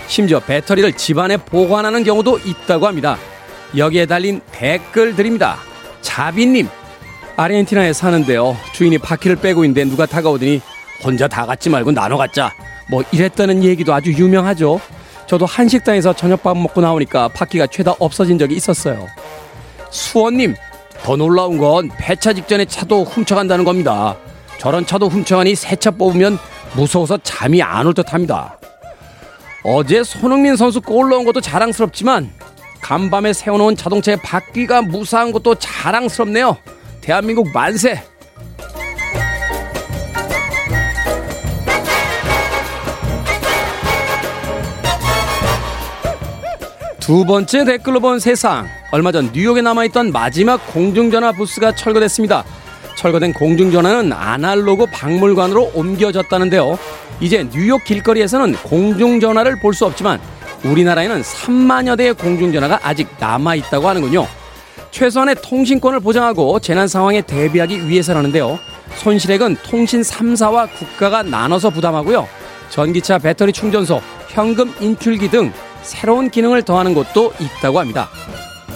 [0.05, 3.17] 심지어 배터리를 집안에 보관하는 경우도 있다고 합니다.
[3.75, 5.57] 여기에 달린 댓글들입니다.
[6.01, 6.67] 자비님,
[7.37, 8.55] 아르헨티나에 사는데요.
[8.73, 10.61] 주인이 바퀴를 빼고 있는데 누가 다가오더니
[11.03, 12.53] 혼자 다 갖지 말고 나눠 갖자.
[12.87, 14.79] 뭐 이랬다는 얘기도 아주 유명하죠.
[15.27, 19.07] 저도 한식당에서 저녁밥 먹고 나오니까 바퀴가 죄다 없어진 적이 있었어요.
[19.89, 20.55] 수원님,
[21.03, 24.15] 더 놀라운 건 폐차 직전에 차도 훔쳐간다는 겁니다.
[24.59, 26.37] 저런 차도 훔쳐가니 새 차 뽑으면
[26.75, 28.57] 무서워서 잠이 안 올 듯합니다.
[29.63, 32.31] 어제 손흥민 선수 골 넣은 것도 자랑스럽지만
[32.81, 36.57] 간밤에 세워놓은 자동차의 바퀴가 무사한 것도 자랑스럽네요.
[37.01, 38.03] 대한민국 만세!
[47.05, 48.67] 두 번째 댓글로 본 세상.
[48.89, 52.43] 얼마 전 뉴욕에 남아있던 마지막 공중전화 부스가 철거됐습니다.
[52.95, 56.79] 철거된 공중전화는 아날로그 박물관으로 옮겨졌다는데요.
[57.19, 60.19] 이제 뉴욕 길거리에서는 공중전화를 볼 수 없지만
[60.63, 64.25] 우리나라에는 3만여 대의 공중전화가 아직 남아있다고 하는군요.
[64.89, 68.57] 최소한의 통신권을 보장하고 재난 상황에 대비하기 위해서라는데요.
[68.95, 72.27] 손실액은 통신 3사와 국가가 나눠서 부담하고요.
[72.69, 75.53] 전기차 배터리 충전소, 현금 인출기 등
[75.85, 78.09] 새로운 기능을 더하는 곳도 있다고 합니다.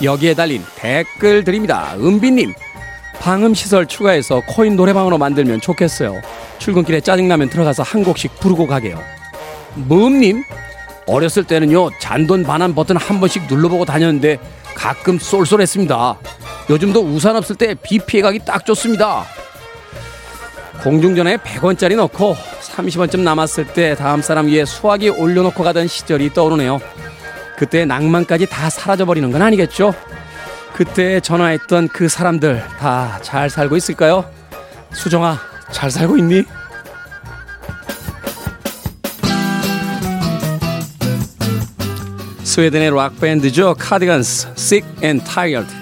[0.02, 1.94] 여기에 달린 댓글 드립니다.
[1.98, 2.54] 은비님,
[3.20, 6.22] 방음시설 추가해서 코인 노래방으로 만들면 좋겠어요.
[6.60, 9.02] 출근길에 짜증나면 들어가서 한 곡씩 부르고 가게요.
[9.76, 10.44] 무음님,
[11.08, 14.38] 어렸을 때는요, 잔돈 반환 버튼 한 번씩 눌러보고 다녔는데
[14.76, 16.18] 가끔 쏠쏠했습니다.
[16.70, 19.26] 요즘도 우산 없을 때 비 피해가기 딱 좋습니다.
[20.84, 26.80] 공중전에 100원짜리 넣고 30원쯤 남았을 때 다음 사람 위에 수화기 올려놓고 가던 시절이 떠오르네요.
[27.58, 29.94] 그때 낭만까지 다 사라져버리는 건 아니겠죠?
[30.74, 34.26] 그때 전화했던 그 사람들 다 잘 살고 있을까요?
[34.94, 35.38] 수정아,
[35.72, 36.44] 잘 살고 있니?
[42.44, 43.76] 스웨덴의 락밴드죠.
[43.78, 45.79] 카디건스, Sick and Tired.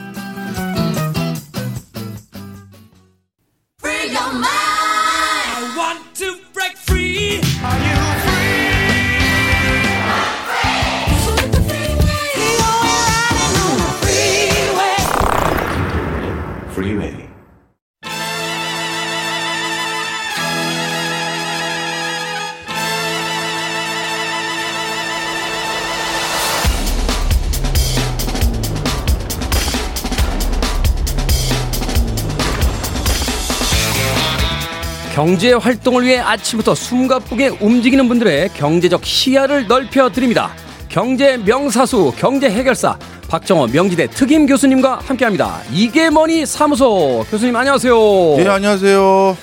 [35.18, 40.52] 경제 활동을 위해 아침부터 숨가쁘게 움직이는 분들의 경제적 시야를 넓혀 드립니다.
[40.90, 45.62] 경제 명사수, 경제 해결사 박정호 명지대 특임 교수님과 함께합니다.
[45.74, 47.96] 이게 뭐니 사무소 교수님 안녕하세요.
[48.38, 49.36] 네 안녕하세요.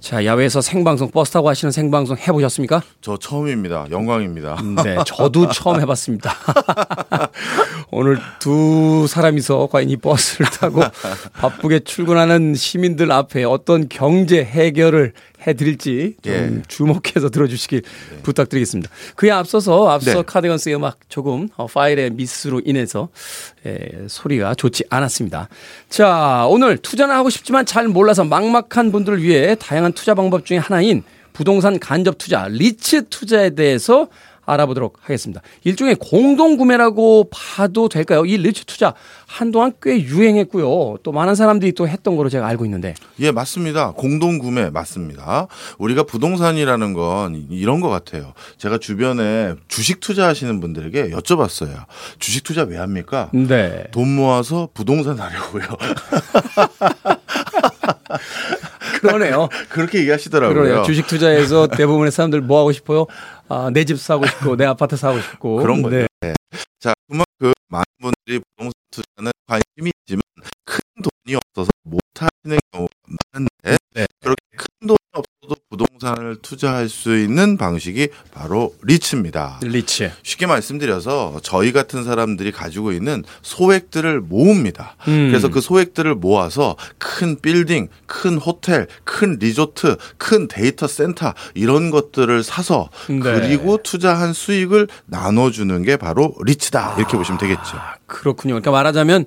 [0.00, 2.82] 자, 야외에서 생방송 버스 타고 하시는 생방송 해보셨습니까?
[3.00, 3.86] 저 처음입니다.
[3.92, 4.56] 영광입니다.
[4.82, 6.34] 네, 저도 처음 해봤습니다.
[7.94, 10.80] 오늘 두 사람이서 과연 이 버스를 타고
[11.36, 15.12] 바쁘게 출근하는 시민들 앞에 어떤 경제 해결을
[15.46, 16.62] 해드릴지 좀 예.
[16.68, 18.22] 주목해서 들어주시길 예.
[18.22, 18.90] 부탁드리겠습니다.
[19.14, 20.22] 그에 앞서서 앞서 네.
[20.22, 23.10] 카드건스의 음악 조금 어, 파일의 미스로 인해서
[23.66, 25.50] 예, 소리가 좋지 않았습니다.
[25.90, 31.02] 자 오늘 투자는 하고 싶지만 잘 몰라서 막막한 분들을 위해 다양한 투자 방법 중에 하나인
[31.34, 34.08] 부동산 간접 투자 리츠 투자에 대해서
[34.44, 35.40] 알아보도록 하겠습니다.
[35.64, 38.24] 일종의 공동구매라고 봐도 될까요?
[38.24, 38.94] 이 리츠 투자
[39.26, 40.98] 한동안 꽤 유행했고요.
[41.02, 42.94] 또 많은 사람들이 또 했던 거로 제가 알고 있는데.
[43.20, 43.92] 예, 맞습니다.
[43.92, 45.46] 공동구매 맞습니다.
[45.78, 48.32] 우리가 부동산이라는 건 이런 것 같아요.
[48.58, 51.84] 제가 주변에 주식 투자하시는 분들에게 여쭤봤어요.
[52.18, 53.30] 주식 투자 왜 합니까?
[53.32, 53.84] 네.
[53.92, 55.64] 돈 모아서 부동산 사려고요.
[59.02, 59.48] 그러네요.
[59.68, 60.54] 그렇게 얘기하시더라고요.
[60.54, 60.82] 그러네요.
[60.84, 63.06] 주식 투자에서 대부분의 사람들 뭐 하고 싶어요?
[63.48, 66.06] 아, 내 집 사고 싶고 내 아파트 사고 싶고 그런 거죠.
[66.20, 66.34] 네.
[66.80, 70.22] 자, 그만큼 많은 분들이 부동산 투자는 관심이 있지만
[70.64, 72.92] 큰 돈이 없어서 못 하시는 경우가
[73.32, 74.06] 많은데 네.
[74.20, 75.54] 그렇게 큰 돈이 없어도
[76.02, 79.60] 부동산을 투자할 수 있는 방식이 바로 리츠입니다.
[79.62, 80.10] 리츠.
[80.22, 84.96] 쉽게 말씀드려서 저희 같은 사람들이 가지고 있는 소액들을 모읍니다.
[85.08, 85.28] 음.
[85.30, 92.42] 그래서 그 소액들을 모아서 큰 빌딩, 큰 호텔, 큰 리조트, 큰 데이터 센터 이런 것들을
[92.42, 93.20] 사서 네.
[93.20, 96.96] 그리고 투자한 수익을 나눠주는 게 바로 리츠다.
[96.98, 97.78] 이렇게 아, 보시면 되겠죠.
[98.06, 98.54] 그렇군요.
[98.54, 99.26] 그러니까 말하자면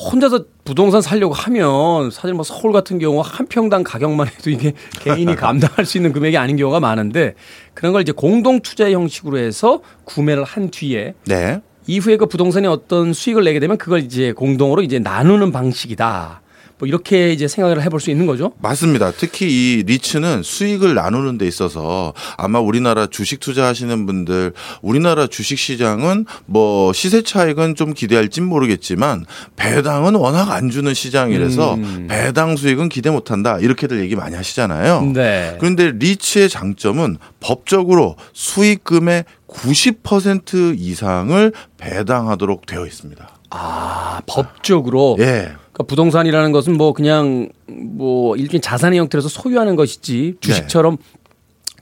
[0.00, 5.34] 혼자서 부동산 살려고 하면 사실 뭐 서울 같은 경우 한 평당 가격만 해도 이게 개인이
[5.36, 7.34] 감당할 수 있는 금액이 아닌 경우가 많은데
[7.74, 11.60] 그런 걸 이제 공동 투자 형식으로 해서 구매를 한 뒤에 네.
[11.86, 16.40] 이후에 그 부동산이 어떤 수익을 내게 되면 그걸 이제 공동으로 이제 나누는 방식이다.
[16.80, 18.52] 뭐 이렇게 이제 생각을 해볼 수 있는 거죠.
[18.58, 19.12] 맞습니다.
[19.12, 26.24] 특히 이 리츠는 수익을 나누는 데 있어서 아마 우리나라 주식 투자하시는 분들 우리나라 주식 시장은
[26.46, 29.26] 뭐 시세 차익은 좀 기대할진 모르겠지만
[29.56, 32.06] 배당은 워낙 안 주는 시장이라서 음.
[32.08, 35.12] 배당 수익은 기대 못 한다 이렇게들 얘기 많이 하시잖아요.
[35.14, 35.56] 네.
[35.60, 43.28] 그런데 리츠의 장점은 법적으로 수익금의 90% 이상을 배당하도록 되어 있습니다.
[43.50, 45.16] 아, 법적으로.
[45.18, 45.52] 예.
[45.80, 50.98] 그러니까 부동산이라는 것은 뭐 그냥 뭐 일종의 자산의 형태로서 소유하는 것이지 주식처럼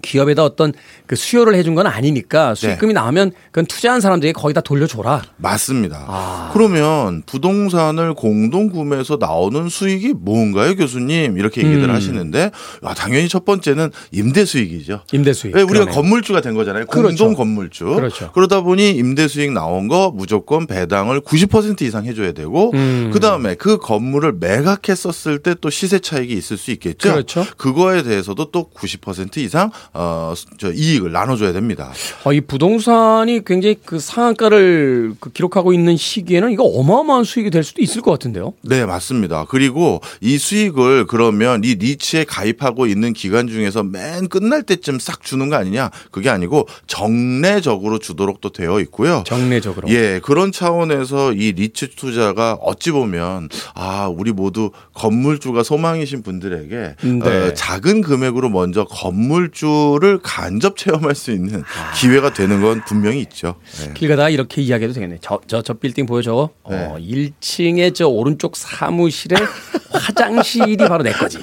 [0.03, 0.73] 기업에다 어떤
[1.07, 5.23] 그 수요를 해준 건 아니니까 수익금이 나오면 그건 투자한 사람들에게 거의 다 돌려줘라.
[5.37, 6.05] 맞습니다.
[6.09, 6.51] 아.
[6.55, 11.37] 그러면 부동산을 공동 구매해서 나오는 수익이 뭔가요, 교수님?
[11.39, 11.95] 이렇게 얘기들 음.
[11.95, 12.51] 하시는데
[12.83, 15.03] 아, 당연히 첫 번째는 임대 수익이죠.
[15.13, 15.55] 임대 수익.
[15.55, 15.95] 왜 우리가 그러네요.
[15.95, 16.87] 건물주가 된 거잖아요.
[16.87, 17.09] 그렇죠.
[17.25, 17.85] 공동 건물주.
[17.85, 18.31] 그렇죠.
[18.35, 23.11] 러다 보니 임대 수익 나온 거 무조건 배당을 90% 이상 해줘야 되고 음.
[23.13, 27.11] 그 다음에 그 건물을 매각했었을 때 또 시세 차익이 있을 수 있겠죠.
[27.13, 27.45] 그렇죠.
[27.57, 31.93] 그거에 대해서도 또 90% 이상 어, 저 이익을 나눠줘야 됩니다.
[32.25, 37.83] 어, 이 부동산이 굉장히 그 상한가를 그 기록하고 있는 시기에는 이거 어마어마한 수익이 될 수도
[37.83, 38.55] 있을 것 같은데요.
[38.63, 39.47] 네, 맞습니다.
[39.49, 45.49] 그리고 이 수익을 그러면 이 리츠에 가입하고 있는 기간 중에서 맨 끝날 때쯤 싹 주는
[45.49, 45.91] 거 아니냐?
[46.11, 49.25] 그게 아니고 정례적으로 주도록 또 되어 있고요.
[49.27, 49.89] 정례적으로.
[49.89, 57.21] 예, 그런 차원에서 이 리츠 투자가 어찌 보면 아, 우리 모두 건물주가 소망이신 분들에게 네.
[57.23, 61.93] 어, 작은 금액으로 먼저 건물주 를 간접 체험할 수 있는 아.
[61.93, 63.55] 기회가 되는 건 분명히 있죠.
[63.81, 63.93] 네.
[63.95, 65.19] 길 가다가 이렇게 이야기해도 되겠네.
[65.21, 66.51] 저, 저, 저 빌딩 보여줘.
[66.63, 69.37] 어, 1층에 저 오른쪽 사무실에
[69.91, 71.39] 화장실이 바로 내 거지.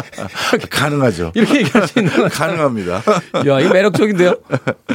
[0.70, 1.32] 가능하죠.
[1.34, 2.28] 이렇게 얘기할 수 있는 거.
[2.28, 3.02] 가능합니다.
[3.46, 4.36] 야, 이거 매력적인데요?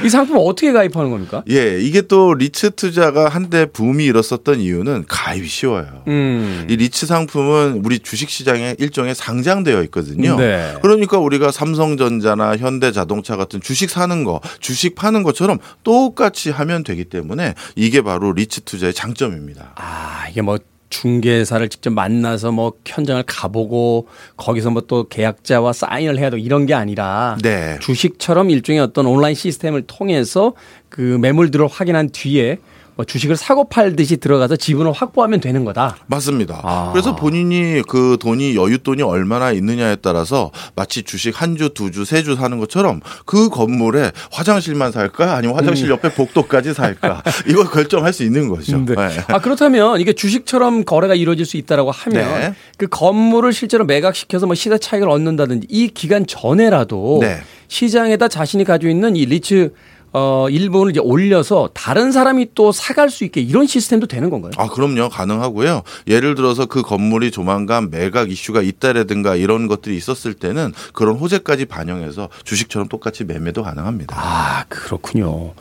[0.03, 1.43] 이 상품 어떻게 가입하는 겁니까?
[1.49, 6.03] 예, 이게 또 리츠 투자가 한때 붐이 일었었던 이유는 가입이 쉬워요.
[6.07, 6.67] 음.
[6.69, 10.37] 이 리츠 상품은 우리 주식 시장에 일종의 상장되어 있거든요.
[10.37, 10.75] 네.
[10.81, 17.55] 그러니까 우리가 삼성전자나 현대자동차 같은 주식 사는 거, 주식 파는 것처럼 똑같이 하면 되기 때문에
[17.75, 19.73] 이게 바로 리츠 투자의 장점입니다.
[19.75, 20.57] 아, 이게 뭐
[20.89, 24.07] 중개사를 직접 만나서 뭐 현장을 가보고
[24.37, 27.77] 거기서 뭐 또 계약자와 사인을 해야 되고 이런 게 아니라 네.
[27.79, 30.53] 주식처럼 일종의 어떤 온라인 시스템을 통해서
[30.89, 32.59] 그 매물들을 확인한 뒤에 뭐
[33.03, 35.97] 주식을 사고 팔듯이 들어가서 지분을 확보하면 되는 거다.
[36.07, 36.61] 맞습니다.
[36.63, 36.89] 아.
[36.91, 42.19] 그래서 본인이 그 돈이 여윳돈이 얼마나 있느냐에 따라서 마치 주식 한 주, 두 주, 세
[42.23, 45.91] 주 사는 것처럼 그 건물에 화장실만 살까 아니면 화장실 음.
[45.91, 48.77] 옆에 복도까지 살까 이걸 결정할 수 있는 거죠.
[48.79, 48.93] 네.
[48.95, 49.23] 네.
[49.27, 52.53] 아 그렇다면 이게 주식처럼 거래가 이루어질 수 있다라고 하면 네.
[52.77, 57.37] 그 건물을 실제로 매각시켜서 뭐 시세 차익을 얻는다든지 이 기간 전에라도 네.
[57.69, 59.71] 시장에다 자신이 가지고 있는 이 리츠
[60.11, 64.51] 어 일본을 이제 올려서 다른 사람이 또 사갈 수 있게 이런 시스템도 되는 건가요?
[64.57, 65.09] 아, 그럼요.
[65.09, 65.83] 가능하고요.
[66.07, 72.29] 예를 들어서 그 건물이 조만간 매각 이슈가 있다라든가 이런 것들이 있었을 때는 그런 호재까지 반영해서
[72.43, 74.15] 주식처럼 똑같이 매매도 가능합니다.
[74.17, 75.53] 아, 그렇군요.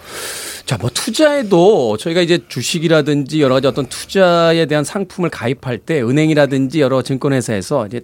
[0.65, 6.81] 자, 뭐 투자에도 저희가 이제 주식이라든지 여러 가지 어떤 투자에 대한 상품을 가입할 때 은행이라든지
[6.81, 8.03] 여러 증권회사에서 이제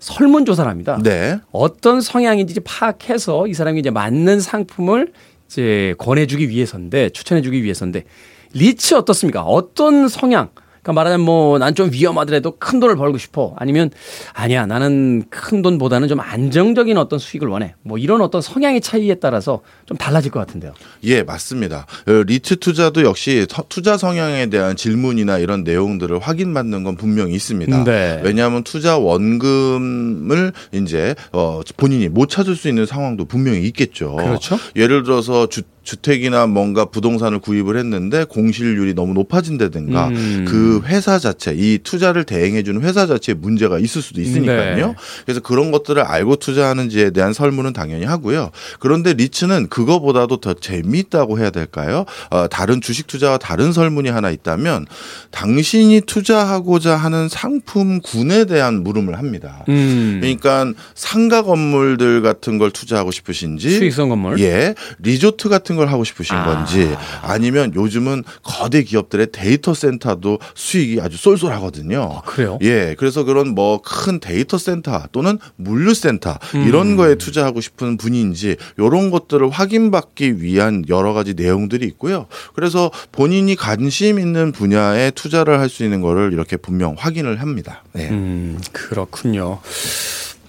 [0.00, 0.98] 설문조사를 합니다.
[1.02, 1.38] 네.
[1.50, 5.12] 어떤 성향인지 파악해서 이 사람이 이제 맞는 상품을
[5.48, 8.04] 이제 권해주기 위해서인데 추천해주기 위해서인데
[8.52, 9.42] 리치 어떻습니까?
[9.42, 10.50] 어떤 성향?
[10.88, 13.90] 그러니까 말하자면 뭐 난 좀 위험하더라도 큰 돈을 벌고 싶어 아니면
[14.32, 19.60] 아니야 나는 큰 돈보다는 좀 안정적인 어떤 수익을 원해 뭐 이런 어떤 성향의 차이에 따라서
[19.86, 20.72] 좀 달라질 것 같은데요.
[21.04, 21.86] 예, 맞습니다.
[22.06, 27.84] 어, 리츠 투자도 역시 서- 투자 성향에 대한 질문이나 이런 내용들을 확인받는 건 분명히 있습니다.
[27.84, 28.20] 네.
[28.24, 34.16] 왜냐하면 투자 원금을 이제 어, 본인이 못 찾을 수 있는 상황도 분명히 있겠죠.
[34.16, 34.56] 그렇죠.
[34.74, 40.44] 예를 들어서 주, 주택이나 뭔가 부동산을 구입을 했는데 공실률이 너무 높아진다든가 음.
[40.46, 44.86] 그 회사 자체 이 투자를 대행해 주는 회사 자체에 문제가 있을 수도 있으니까요.
[44.88, 44.94] 네.
[45.24, 48.50] 그래서 그런 것들을 알고 투자하는지에 대한 설문은 당연히 하고요.
[48.80, 52.04] 그런데 리츠는 그거보다도 더 재미있다고 해야 될까요?
[52.28, 54.84] 어, 다른 주식 투자와 다른 설문이 하나 있다면
[55.30, 59.64] 당신이 투자하고자 하는 상품군에 대한 물음을 합니다.
[59.70, 60.18] 음.
[60.20, 64.38] 그러니까 상가 건물들 같은 걸 투자하고 싶으신지 수익성 건물.
[64.40, 66.44] 예, 리조트 같은 걸 하고 싶으신 아.
[66.44, 72.18] 건지 아니면 요즘은 거대 기업들의 데이터 센터도 수익이 아주 쏠쏠하거든요.
[72.18, 72.58] 아, 그래요?
[72.62, 76.66] 예, 그래서 그런 뭐 큰 데이터 센터 또는 물류 센터 음.
[76.66, 82.26] 이런 거에 투자하고 싶은 분인지 이런 것들을 확인받기 위한 여러 가지 내용들이 있고요.
[82.54, 87.84] 그래서 본인이 관심 있는 분야에 투자를 할 수 있는 거를 이렇게 분명 확인을 합니다.
[87.92, 88.08] 네.
[88.08, 89.60] 음, 그렇군요.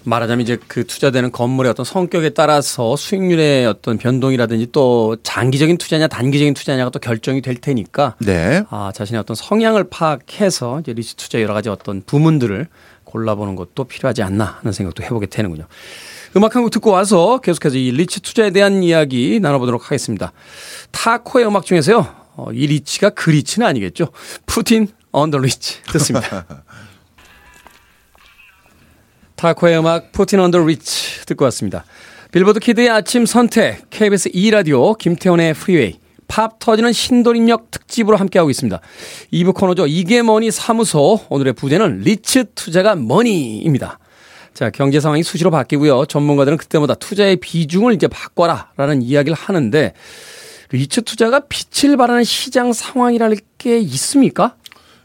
[0.04, 6.54] 말하자면 이제 그 투자되는 건물의 어떤 성격에 따라서 수익률의 어떤 변동이라든지 또 장기적인 투자냐 단기적인
[6.54, 8.62] 투자냐가 또 결정이 될 테니까 네.
[8.70, 12.66] 아, 자신의 어떤 성향을 파악해서 이제 리츠 투자 여러 가지 어떤 부문들을
[13.04, 15.66] 골라보는 것도 필요하지 않나 하는 생각도 해보게 되는군요.
[16.36, 20.32] 음악 한 곡 듣고 와서 계속해서 이 리츠 투자에 대한 이야기 나눠보도록 하겠습니다.
[20.92, 22.06] 타코의 음악 중에서요.
[22.36, 24.08] 어, 이 리츠가 그 리츠는 아니겠죠.
[24.46, 26.46] Puttin' on the Ritz 듣습니다.
[29.40, 31.86] 타코의 음악 Puttin' on the Ritz 듣고 왔습니다.
[32.30, 35.98] 빌보드 키드의 아침 선택 KBS 2라디오 김태훈의 Freeway
[36.28, 38.78] 팝 터지는 신도림역 특집으로 함께하고 있습니다.
[39.32, 39.86] 2부 코너죠.
[39.86, 43.98] 이게 뭐니 사무소 오늘의 부제는 리츠 투자가 뭐니입니다.
[44.52, 46.04] 자, 경제 상황이 수시로 바뀌고요.
[46.04, 49.94] 전문가들은 그때마다 투자의 비중을 이제 바꿔라라는 이야기를 하는데
[50.70, 54.56] 리츠 투자가 빛을 발하는 시장 상황이랄 게 있습니까?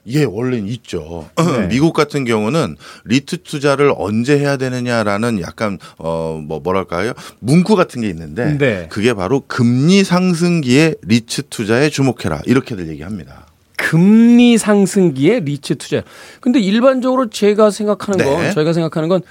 [0.08, 1.28] 예, 원래는 있죠.
[1.38, 1.68] 네.
[1.68, 2.76] 미국 같은 경우는
[3.06, 8.88] 리츠 투자를 언제 해야 되느냐라는 약간 어 뭐 뭐랄까요 문구 같은 게 있는데 네.
[8.90, 13.48] 그게 바로 금리 상승기에 리츠 투자에 주목해라 이렇게들 얘기합니다.
[13.78, 16.02] 금리 상승기에 리츠 투자.
[16.40, 18.52] 근데 일반적으로 제가 생각하는 건 네.
[18.52, 19.22] 저희가 생각하는 건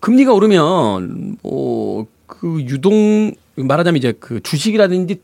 [0.00, 5.20] 금리가 오르면 뭐그 유동 말하자면 이제 그 주식이라든지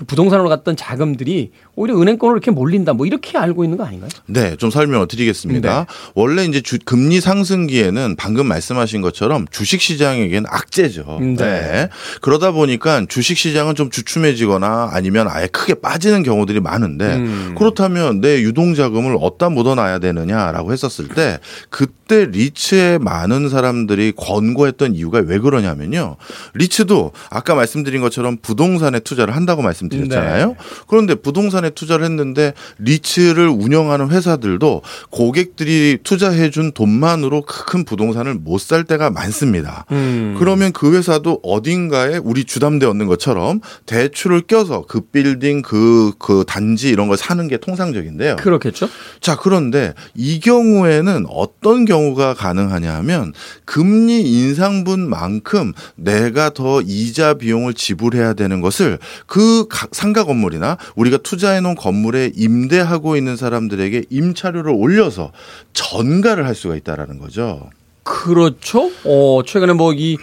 [0.00, 4.08] 그 부동산으로 갔던 자금들이 오히려 은행권으로 이렇게 몰린다 뭐 이렇게 알고 있는 거 아닌가요?
[4.24, 5.80] 네, 좀 설명을 드리겠습니다.
[5.80, 5.86] 네.
[6.14, 11.18] 원래 이제 주, 금리 상승기에는 방금 말씀하신 것처럼 주식 시장에겐 악재죠.
[11.20, 11.34] 네.
[11.36, 11.88] 네.
[12.22, 17.54] 그러다 보니까 주식 시장은 좀 주춤해지거나 아니면 아예 크게 빠지는 경우들이 많은데 음.
[17.58, 21.38] 그렇다면 내 유동 자금을 어디다 묻어놔야 되느냐라고 했었을 때
[21.68, 26.16] 그 때 리츠에 많은 사람들이 권고했던 이유가 왜 그러냐면요.
[26.54, 30.46] 리츠도 아까 말씀드린 것처럼 부동산에 투자를 한다고 말씀 말씀드렸잖아요.
[30.48, 30.54] 네.
[30.86, 39.10] 그런데 부동산에 투자를 했는데 리츠를 운영하는 회사들도 고객들이 투자해준 돈만으로 큰 부동산을 못 살 때가
[39.10, 39.84] 많습니다.
[39.90, 40.36] 음.
[40.38, 46.90] 그러면 그 회사도 어딘가에 우리 주담대 얻는 것처럼 대출을 껴서 그 빌딩 그, 그 단지
[46.90, 48.36] 이런 걸 사는 게 통상적인데요.
[48.36, 48.88] 그렇겠죠.
[49.20, 53.32] 자, 그런데 이 경우에는 어떤 경우 가 가능하냐 하면
[53.64, 61.74] 금리 인상분만큼 내가 더 이자 비용을 지불해야 되는 것을 그 상가 건물이나 우리가 투자해 놓은
[61.76, 65.32] 건물에 임대하고 있는 사람들에게 임차료를 올려서
[65.72, 67.70] 전가를 할 수가 있다라는 거죠.
[68.02, 68.90] 그렇죠.
[69.04, 70.16] 어, 최근에 뭐 이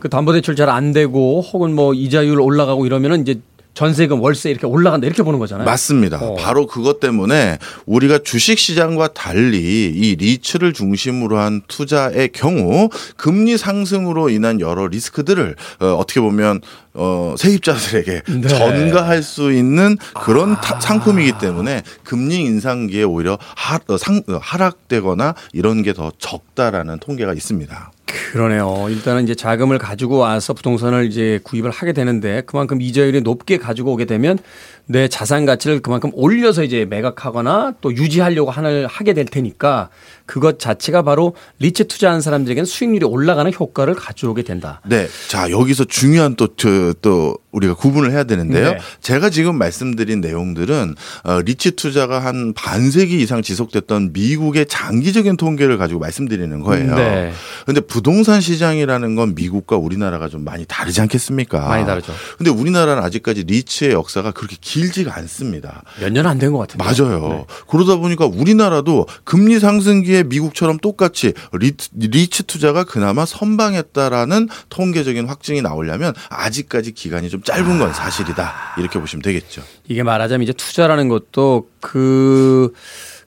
[0.00, 3.40] 그 담보 대출 잘 안 되고 혹은 뭐 이자율 올라가고 이러면은 이제
[3.74, 5.64] 전세금 월세 이렇게 올라간다 이렇게 보는 거잖아요.
[5.64, 6.18] 맞습니다.
[6.20, 6.34] 어.
[6.34, 9.58] 바로 그것 때문에 우리가 주식 시장과 달리
[9.94, 16.60] 이 리츠를 중심으로 한 투자의 경우 금리 상승으로 인한 여러 리스크들을 어, 어떻게 보면
[16.94, 18.48] 어, 세입자들에게 네.
[18.48, 20.80] 전가할 수 있는 그런 아.
[20.80, 27.34] 상품이기 때문에 금리 인상기에 오히려 하, 어, 상, 어, 하락되거나 이런 게 더 적다라는 통계가
[27.34, 27.92] 있습니다.
[28.32, 28.86] 그러네요.
[28.88, 34.04] 일단은 이제 자금을 가지고 와서 부동산을 이제 구입을 하게 되는데 그만큼 이자율이 높게 가지고 오게
[34.04, 34.38] 되면
[34.86, 39.88] 내 자산 가치를 그만큼 올려서 이제 매각하거나 또 유지하려고 하는 하게 될 테니까
[40.30, 44.80] 그것 자체가 바로 리츠 투자한 사람들에게는 수익률이 올라가는 효과를 가져오게 된다.
[44.86, 45.08] 네.
[45.28, 48.74] 자, 여기서 중요한 또, 저, 또 우리가 구분을 해야 되는데요.
[48.74, 48.78] 네.
[49.00, 55.98] 제가 지금 말씀드린 내용들은 어, 리츠 투자가 한 반세기 이상 지속됐던 미국의 장기적인 통계를 가지고
[55.98, 56.94] 말씀드리는 거예요.
[56.94, 57.32] 네.
[57.66, 61.66] 근데 부동산 시장이라는 건 미국과 우리나라가 좀 많이 다르지 않겠습니까?
[61.66, 62.12] 많이 다르죠.
[62.38, 65.82] 근데 우리나라는 아직까지 리츠의 역사가 그렇게 길지가 않습니다.
[66.00, 66.84] 몇 년 안 된 것 같은데.
[66.84, 67.28] 맞아요.
[67.30, 67.44] 네.
[67.68, 76.14] 그러다 보니까 우리나라도 금리 상승기에 미국처럼 똑같이 리츠, 리츠 투자가 그나마 선방했다라는 통계적인 확증이 나오려면
[76.28, 78.74] 아직까지 기간이 좀 짧은 건 사실이다.
[78.78, 79.62] 이렇게 보시면 되겠죠.
[79.88, 82.72] 이게 말하자면 이제 투자라는 것도 그,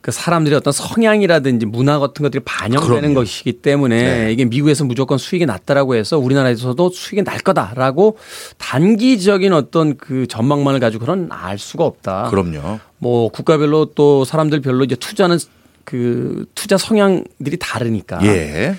[0.02, 3.14] 그 사람들의 어떤 성향이라든지 문화 같은 것들이 반영되는 그럼요.
[3.16, 4.32] 것이기 때문에 네.
[4.34, 8.18] 이게 미국에서 무조건 수익이 낮다라고 해서 우리나라에서도 수익이 날 거다라고
[8.58, 12.30] 단기적인 어떤 그 전망만을 가지고 그런 알 수가 없다.
[12.30, 12.80] 그럼요.
[12.98, 15.38] 뭐 국가별로 또 사람들별로 이제 투자는
[15.84, 18.20] 그 투자 성향들이 다르니까.
[18.26, 18.76] 예.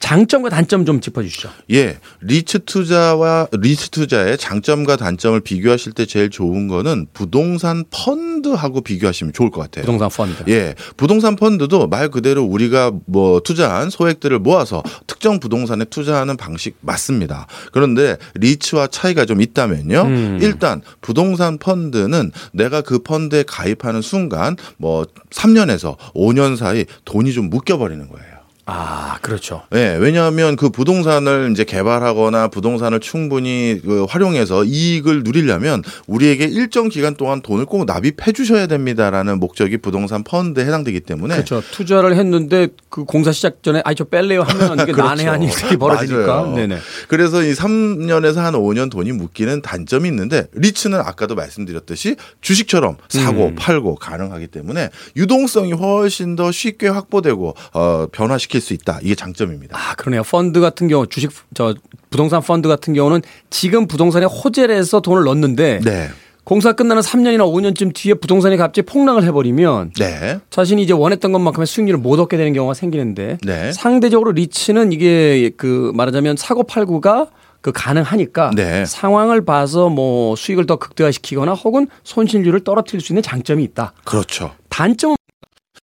[0.00, 1.50] 장점과 단점 좀 짚어주시죠.
[1.72, 9.34] 예, 리츠 투자와 리츠 투자의 장점과 단점을 비교하실 때 제일 좋은 거는 부동산 펀드하고 비교하시면
[9.34, 9.84] 좋을 것 같아요.
[9.84, 10.50] 부동산 펀드.
[10.50, 17.46] 예, 부동산 펀드도 말 그대로 우리가 뭐 투자한 소액들을 모아서 특정 부동산에 투자하는 방식 맞습니다.
[17.70, 20.02] 그런데 리츠와 차이가 좀 있다면요.
[20.02, 20.38] 음.
[20.40, 28.08] 일단 부동산 펀드는 내가 그 펀드에 가입하는 순간 뭐 3년에서 5년 사이 돈이 좀 묶여버리는
[28.08, 28.29] 거예요.
[28.72, 29.62] 아, 그렇죠.
[29.70, 37.16] 네, 왜냐하면 그 부동산을 이제 개발하거나 부동산을 충분히 그 활용해서 이익을 누리려면 우리에게 일정 기간
[37.16, 41.62] 동안 돈을 꼭 납입해 주셔야 됩니다라는 목적이 부동산 펀드에 해당되기 때문에 그렇죠.
[41.72, 45.02] 투자를 했는데 그 공사 시작 전에 아이 저 뺄래요 하면 이게 그렇죠.
[45.02, 46.52] 난해한 일이 벌어지니까.
[46.54, 46.78] 네네.
[47.08, 53.54] 그래서 이 3년에서 한 5년 돈이 묶이는 단점이 있는데 리츠는 아까도 말씀드렸듯이 주식처럼 사고 음.
[53.56, 59.00] 팔고 가능하기 때문에 유동성이 훨씬 더 쉽게 확보되고 어 변화시킬 지킬 수 있다.
[59.02, 59.76] 이게 장점입니다.
[59.76, 60.22] 아, 그러네요.
[60.22, 61.74] 펀드 같은 경우 주식 저
[62.10, 66.08] 부동산 펀드 같은 경우는 지금 부동산에 호재를 해서 돈을 넣는데 네.
[66.44, 70.38] 공사 끝나는 3년이나 5년쯤 뒤에 부동산이 갑자기 폭락을 해버리면 네.
[70.50, 73.72] 자신이 이제 원했던 것만큼의 수익률을 못 얻게 되는 경우가 생기는데 네.
[73.72, 77.28] 상대적으로 리츠는 이게 그 말하자면 사고 팔구가
[77.60, 78.84] 그 가능하니까 네.
[78.86, 83.92] 상황을 봐서 뭐 수익을 더 극대화시키거나 혹은 손실률을 떨어뜨릴 수 있는 장점이 있다.
[84.04, 84.52] 그렇죠.
[84.70, 85.16] 단점은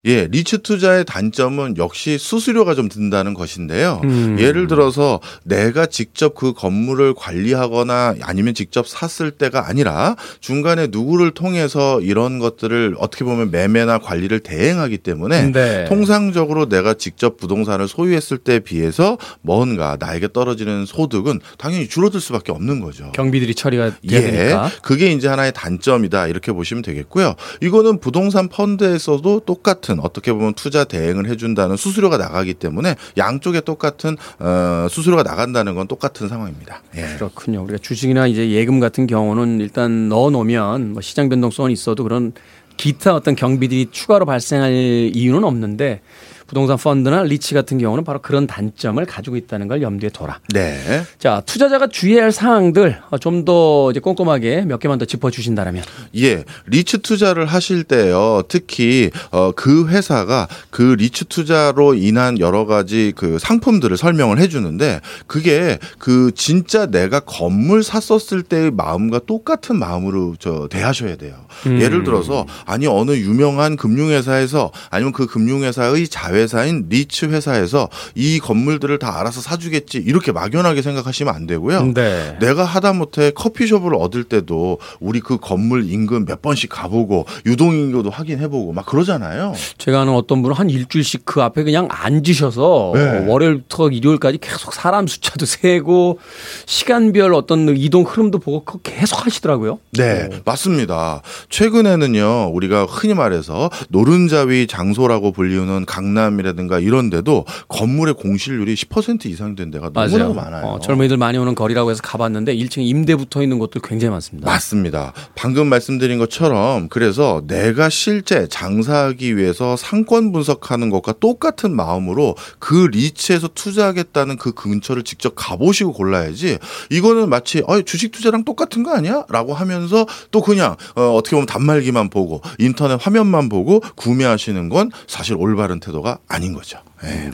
[0.07, 4.01] 예, 리츠 투자의 단점은 역시 수수료가 좀 든다는 것인데요.
[4.05, 4.37] 음.
[4.39, 12.01] 예를 들어서 내가 직접 그 건물을 관리하거나 아니면 직접 샀을 때가 아니라 중간에 누구를 통해서
[12.01, 15.85] 이런 것들을 어떻게 보면 매매나 관리를 대행하기 때문에 네.
[15.87, 22.81] 통상적으로 내가 직접 부동산을 소유했을 때에 비해서 뭔가 나에게 떨어지는 소득은 당연히 줄어들 수밖에 없는
[22.81, 23.11] 거죠.
[23.13, 24.71] 경비들이 처리가 예, 되니까.
[24.83, 27.35] 그게 이제 하나의 단점이다 이렇게 보시면 되겠고요.
[27.61, 34.87] 이거는 부동산 펀드에서도 똑같은 어떻게 보면 투자 대행을 해준다는 수수료가 나가기 때문에 양쪽에 똑같은 어,
[34.91, 36.83] 수수료가 나간다는 건 똑같은 상황입니다.
[36.97, 37.17] 예.
[37.17, 37.63] 그렇군요.
[37.63, 42.33] 우리가 주식이나 이제 예금 같은 경우는 일단 넣어 놓으면 뭐 시장 변동성은 있어도 그런
[42.77, 44.73] 기타 어떤 경비들이 추가로 발생할
[45.15, 46.01] 이유는 없는데
[46.47, 50.41] 부동산 펀드나 리치 같은 경우는 바로 그런 단점을 가지고 있다는 걸 염두에 둬라.
[50.53, 51.03] 네.
[51.19, 55.83] 자, 투자자가 주의해야 할 사항들 좀 더 이제 꼼꼼하게 몇 개만 더 짚어 주신다면.
[56.17, 58.43] 예, 리츠 투자를 하실 때요.
[58.49, 65.01] 특히 어, 그 회사가 그 리츠 투자로 인한 여러 가지 그 상품들을 설명을 해 주는데
[65.27, 71.46] 그게 그 진짜 내가 건물 샀었을 때의 마음과 똑같은 마음으로 저 대하셔야 돼요.
[71.67, 71.81] 음.
[71.81, 79.19] 예를 들어서 아니 어느 유명한 금융회사에서 아니면 그 금융회사의 자회사인 리츠 회사에서 이 건물들을 다
[79.19, 81.93] 알아서 사주겠지 이렇게 막연하게 생각하시면 안 되고요.
[81.95, 82.37] 네.
[82.41, 88.87] 내가 하다못해 커피숍을 얻을 때도 우리 그 건물 인근 몇 번씩 가보고 유동인구도 확인해보고 막
[88.87, 89.55] 그러잖아요.
[89.79, 93.25] 제가 아는 어떤 분은 한 일주일씩 그 앞에 그냥 앉으셔서 네.
[93.27, 96.19] 월요일부터 일요일까지 계속 사람 숫자도 세고
[96.67, 99.79] 시간별 어떤 이동 흐름도 보고 계속 하시더라고요.
[99.93, 101.23] 네, 맞습니다.
[101.49, 109.71] 최근에는요, 우리가 흔히 말해서 노른자위 장소라고 불리우는 강남이라든가 이런 데도 건물의 공실률이 10% 이상 된
[109.71, 110.67] 데가 너무나 많아요.
[110.67, 114.51] 어, 젊은이들 많이 오는 거리라고 해서 가봤는데 1층에 임대 붙어 있는 곳들 굉장히 많습니다.
[114.51, 115.13] 맞습니다.
[115.35, 123.49] 방금 말씀드린 것처럼 그래서 내가 실제 장사하기 위해서 상권 분석하는 것과 똑같은 마음으로 그 리츠에서
[123.49, 126.59] 투자하겠다는 그 근처를 직접 가보시고 골라야지
[126.91, 129.25] 이거는 마치 어, 주식 투자랑 똑같은 거 아니야?
[129.29, 135.37] 라고 하면서 또 그냥 어, 어떻게 보면 단말기만 보고 인터넷 화면만 보고 구매하시는 건 사실
[135.39, 136.79] 올바른 태도가 아닌 거죠.
[137.05, 137.31] 예.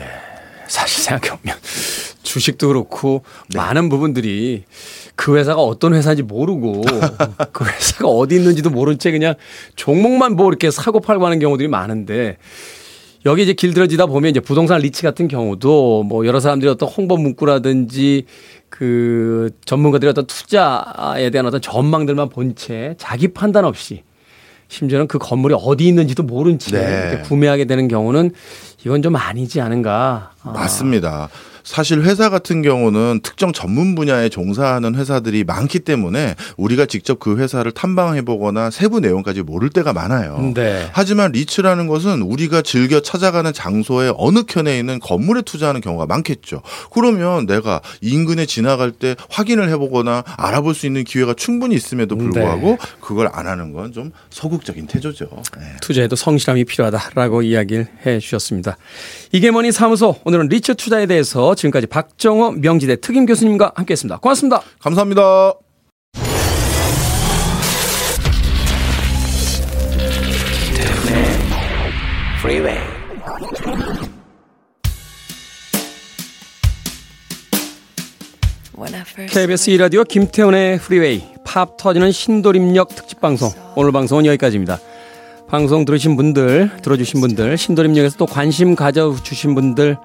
[0.68, 1.57] 사실 생각해보면
[2.22, 3.59] 주식도 그렇고 네.
[3.59, 4.64] 많은 부분들이
[5.16, 6.82] 그 회사가 어떤 회사인지 모르고
[7.53, 9.34] 그 회사가 어디 있는지도 모른 채 그냥
[9.76, 12.38] 종목만 보고 이렇게 사고 팔고 하는 경우들이 많은데
[13.25, 18.25] 여기 이제 길들여지다 보면 이제 부동산 리치 같은 경우도 뭐 여러 사람들이 어떤 홍보 문구라든지
[18.68, 24.03] 그 전문가들의 어떤 투자에 대한 어떤 전망들만 본 채 자기 판단 없이
[24.68, 27.23] 심지어는 그 건물이 어디 있는지도 모른 채 네.
[27.25, 28.33] 구매하게 되는 경우는
[28.85, 30.33] 이건 좀 아니지 않은가.
[30.43, 30.51] 아.
[30.51, 31.29] 맞습니다.
[31.65, 37.71] 사실 회사 같은 경우는 특정 전문 분야에 종사하는 회사들이 많기 때문에 우리가 직접 그 회사를
[37.73, 40.53] 탐방해 보거나 세부 내용까지 모를 때가 많아요.
[40.55, 40.89] 네.
[40.93, 46.63] 하지만 리츠라는 것은 우리가 즐겨 찾아가는 장소의 어느 켠에 있는 건물에 투자하는 경우가 많겠죠.
[46.93, 52.71] 그러면 내가 인근에 지나갈 때 확인을 해 보거나 알아볼 수 있는 기회가 충분히 있음에도 불구하고
[52.71, 52.79] 네.
[53.01, 55.29] 그걸 안 하는 건 좀 소극적인 태조죠.
[55.59, 55.67] 네.
[55.81, 58.77] 투자에도 성실함이 필요하다라고 이야기를 해 주셨습니다.
[59.31, 64.18] 이게 뭐니 사무소 오늘은 리츠 투자에 대해서 지금까지 박정호 명지대 특임 교수님과 함께했습니다.
[64.18, 64.62] 고맙습니다.
[64.80, 65.55] 감사합니다.
[79.30, 84.78] KBS 2라디오 김태훈의 Freeway 팝 터지는 신도림역 특집 방송 오늘 방송은 여기까지입니다.
[85.48, 89.96] 방송 들으신 분들 들어주신 분들 신도림역에서 또 관심 가져주신 분들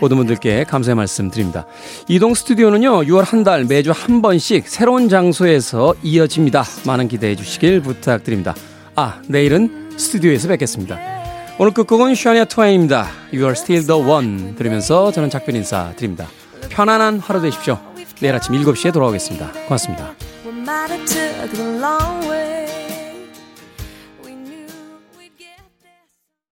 [0.00, 1.66] 모든 분들께 감사의 말씀 드립니다.
[2.08, 6.64] 이동 스튜디오는요 6월 한 달 매주 한 번씩 새로운 장소에서 이어집니다.
[6.86, 8.54] 많은 기대해 주시길 부탁드립니다.
[8.96, 10.98] 아 내일은 스튜디오에서 뵙겠습니다.
[11.58, 13.06] 오늘 끝곡은 샤니아 트와인입니다.
[13.32, 16.26] You are still the one 들으면서 저는 작별 인사 드립니다.
[16.68, 17.78] 편안한 하루 되십시오.
[18.20, 19.52] 내일 아침 7시에 돌아오겠습니다.
[19.66, 20.14] 고맙습니다.